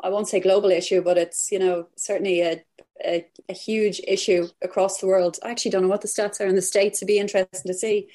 I 0.00 0.10
won't 0.10 0.28
say 0.28 0.40
global 0.40 0.70
issue, 0.70 1.02
but 1.02 1.18
it's 1.18 1.50
you 1.50 1.58
know 1.58 1.88
certainly 1.96 2.40
a, 2.42 2.64
a, 3.04 3.26
a 3.48 3.52
huge 3.52 4.00
issue 4.06 4.48
across 4.62 4.98
the 4.98 5.06
world. 5.06 5.38
I 5.42 5.50
actually 5.50 5.70
don't 5.70 5.82
know 5.82 5.88
what 5.88 6.02
the 6.02 6.08
stats 6.08 6.40
are 6.40 6.46
in 6.46 6.54
the 6.54 6.62
states. 6.62 6.98
It'd 6.98 7.08
be 7.08 7.18
interesting 7.18 7.62
to 7.66 7.74
see, 7.74 8.08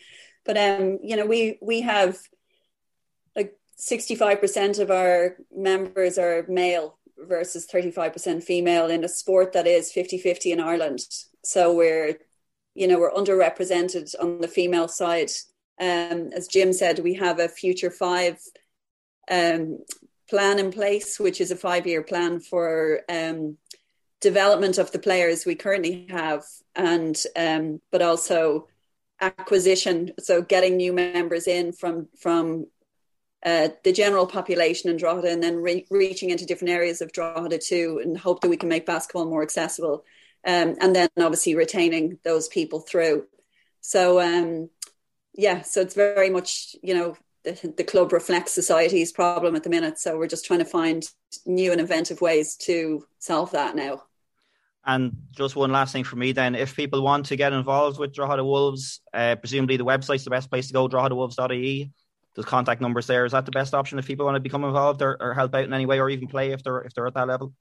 but 0.46 0.58
um, 0.58 1.00
you 1.04 1.16
know 1.16 1.26
we 1.26 1.58
we 1.62 1.82
have 1.82 2.18
like 3.36 3.58
sixty 3.78 4.16
five 4.16 4.40
percent 4.40 4.80
of 4.80 4.92
our 4.92 5.38
members 5.56 6.18
are 6.18 6.46
male 6.48 6.98
versus 7.18 7.66
thirty 7.66 7.92
five 7.92 8.14
percent 8.14 8.44
female 8.44 8.88
in 8.88 9.04
a 9.04 9.10
sport 9.10 9.54
that 9.54 9.68
is 9.68 9.92
50-50 9.92 10.54
in 10.54 10.60
Ireland. 10.60 11.00
So 11.44 11.74
we're 11.74 12.18
you 12.76 12.88
know 12.88 13.00
we're 13.00 13.12
underrepresented 13.12 14.14
on 14.20 14.42
the 14.42 14.48
female 14.48 14.88
side. 14.88 15.32
Um, 15.80 16.30
as 16.36 16.48
Jim 16.48 16.74
said, 16.74 17.00
we 17.00 17.16
have 17.16 17.40
a 17.40 17.50
future 17.50 17.90
five 17.90 18.40
um, 19.32 19.80
plan 20.32 20.60
in 20.60 20.72
place, 20.72 21.20
which 21.20 21.42
is 21.42 21.52
a 21.52 21.58
five 21.58 21.86
year 21.86 22.02
plan 22.02 22.40
for 22.40 23.02
um, 23.10 23.58
development 24.22 24.78
of 24.78 24.90
the 24.94 24.98
players 25.08 25.46
we 25.46 25.56
currently 25.56 26.08
have, 26.10 26.44
and 26.74 27.22
um, 27.36 27.82
but 27.92 28.02
also 28.02 28.68
acquisition. 29.20 30.14
So 30.20 30.42
getting 30.42 30.78
new 30.78 30.94
members 30.94 31.48
in 31.48 31.74
from 31.74 32.08
from 32.18 32.68
uh, 33.46 33.70
the 33.84 33.92
general 33.92 34.26
population 34.26 34.90
in 34.90 34.96
Drogheda, 34.96 35.30
and 35.30 35.44
then 35.44 35.58
re- 35.58 35.86
reaching 35.92 36.30
into 36.30 36.46
different 36.46 36.72
areas 36.72 37.02
of 37.02 37.12
Drogheda 37.12 37.58
too, 37.58 38.00
and 38.02 38.18
hope 38.18 38.40
that 38.40 38.50
we 38.50 38.58
can 38.58 38.70
make 38.70 38.86
basketball 38.86 39.26
more 39.26 39.44
accessible. 39.44 40.06
Um, 40.48 40.76
and 40.80 40.96
then 40.96 41.10
obviously 41.18 41.56
retaining 41.56 42.20
those 42.24 42.48
people 42.48 42.80
through. 42.80 43.28
So 43.82 44.22
um, 44.22 44.70
yeah, 45.34 45.64
so 45.64 45.82
it's 45.82 45.94
very 45.94 46.30
much 46.30 46.78
you 46.82 46.94
know 46.94 47.18
the, 47.44 47.74
the 47.78 47.84
club 47.84 48.14
reflects 48.14 48.54
society's 48.54 49.12
problem 49.12 49.56
at 49.56 49.64
the 49.64 49.70
minute. 49.70 50.00
So 50.00 50.18
we're 50.18 50.28
just 50.28 50.46
trying 50.46 50.60
to 50.60 50.66
find 50.66 51.04
new 51.46 51.72
and 51.72 51.82
inventive 51.82 52.22
ways 52.22 52.56
to 52.58 53.06
solve 53.20 53.52
that 53.52 53.76
now. 53.76 54.04
And 54.86 55.16
just 55.32 55.56
one 55.56 55.72
last 55.72 55.94
thing 55.94 56.04
for 56.04 56.16
me 56.16 56.32
then, 56.32 56.56
if 56.56 56.76
people 56.76 57.04
want 57.04 57.28
to 57.28 57.36
get 57.36 57.54
involved 57.54 58.00
with 58.00 58.14
Drogheda 58.14 58.44
Wolves, 58.44 59.02
uh, 59.14 59.36
presumably 59.36 59.78
the 59.78 59.86
website's 59.86 60.24
the 60.24 60.32
best 60.32 60.50
place 60.50 60.68
to 60.68 60.74
go, 60.74 60.88
droghedawolves.ie. 60.88 61.92
There's 62.34 62.46
contact 62.46 62.82
numbers 62.82 63.08
there. 63.08 63.26
Is 63.26 63.34
that 63.34 63.46
the 63.46 63.52
best 63.52 63.74
option 63.74 64.00
if 64.00 64.08
people 64.08 64.26
want 64.26 64.36
to 64.36 64.40
become 64.40 64.64
involved 64.64 65.02
or, 65.02 65.18
or 65.20 65.34
help 65.34 65.54
out 65.54 65.66
in 65.66 65.74
any 65.74 65.86
way 65.86 66.00
or 66.00 66.10
even 66.10 66.28
play 66.28 66.52
if 66.52 66.64
they're 66.64 66.82
if 66.82 66.94
they're 66.94 67.06
at 67.06 67.14
that 67.14 67.28
level? 67.28 67.54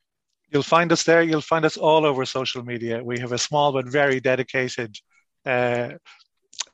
You'll 0.50 0.62
find 0.62 0.90
us 0.92 1.02
there. 1.02 1.22
You'll 1.22 1.40
find 1.40 1.64
us 1.64 1.76
all 1.76 2.06
over 2.06 2.24
social 2.24 2.64
media. 2.64 3.02
We 3.02 3.18
have 3.18 3.32
a 3.32 3.38
small 3.38 3.72
but 3.72 3.86
very 3.86 4.20
dedicated 4.20 4.96
uh, 5.44 5.90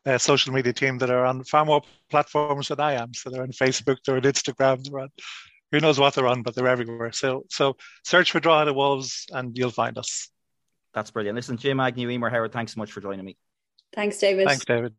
uh, 0.06 0.18
social 0.18 0.52
media 0.52 0.72
team 0.72 0.98
that 0.98 1.10
are 1.10 1.26
on 1.26 1.44
far 1.44 1.64
more 1.64 1.82
platforms 2.10 2.68
than 2.68 2.80
I 2.80 2.92
am. 2.94 3.12
So 3.12 3.28
they're 3.28 3.42
on 3.42 3.50
Facebook, 3.50 3.98
they're 4.06 4.16
on 4.16 4.22
Instagram, 4.22 4.82
they're 4.84 5.00
on 5.00 5.08
who 5.72 5.80
knows 5.80 5.98
what 5.98 6.14
they're 6.14 6.28
on, 6.28 6.42
but 6.42 6.54
they're 6.54 6.68
everywhere. 6.68 7.12
So 7.12 7.44
so 7.50 7.76
search 8.04 8.30
for 8.30 8.40
Drogheda 8.40 8.72
Wolves 8.72 9.26
and 9.32 9.56
you'll 9.56 9.70
find 9.70 9.98
us. 9.98 10.30
That's 10.94 11.10
brilliant. 11.10 11.36
Listen, 11.36 11.56
Jim 11.56 11.80
Agnew, 11.80 12.08
Emer 12.08 12.30
Howard, 12.30 12.52
thanks 12.52 12.74
so 12.74 12.78
much 12.78 12.92
for 12.92 13.00
joining 13.00 13.24
me. 13.24 13.36
Thanks, 13.94 14.18
David. 14.18 14.46
Thanks, 14.46 14.64
David. 14.64 14.94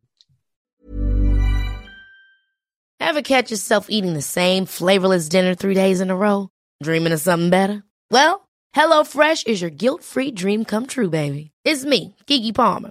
Ever 3.00 3.22
catch 3.22 3.50
yourself 3.50 3.86
eating 3.88 4.12
the 4.14 4.22
same 4.22 4.66
flavorless 4.66 5.28
dinner 5.28 5.54
three 5.54 5.74
days 5.74 6.00
in 6.00 6.10
a 6.10 6.16
row? 6.16 6.50
Dreaming 6.82 7.12
of 7.12 7.20
something 7.20 7.50
better? 7.50 7.82
Well, 8.10 8.48
HelloFresh 8.76 9.46
is 9.46 9.60
your 9.60 9.70
guilt-free 9.70 10.32
dream 10.32 10.64
come 10.64 10.86
true, 10.86 11.08
baby. 11.10 11.52
It's 11.64 11.84
me, 11.84 12.14
Keke 12.26 12.54
Palmer. 12.54 12.90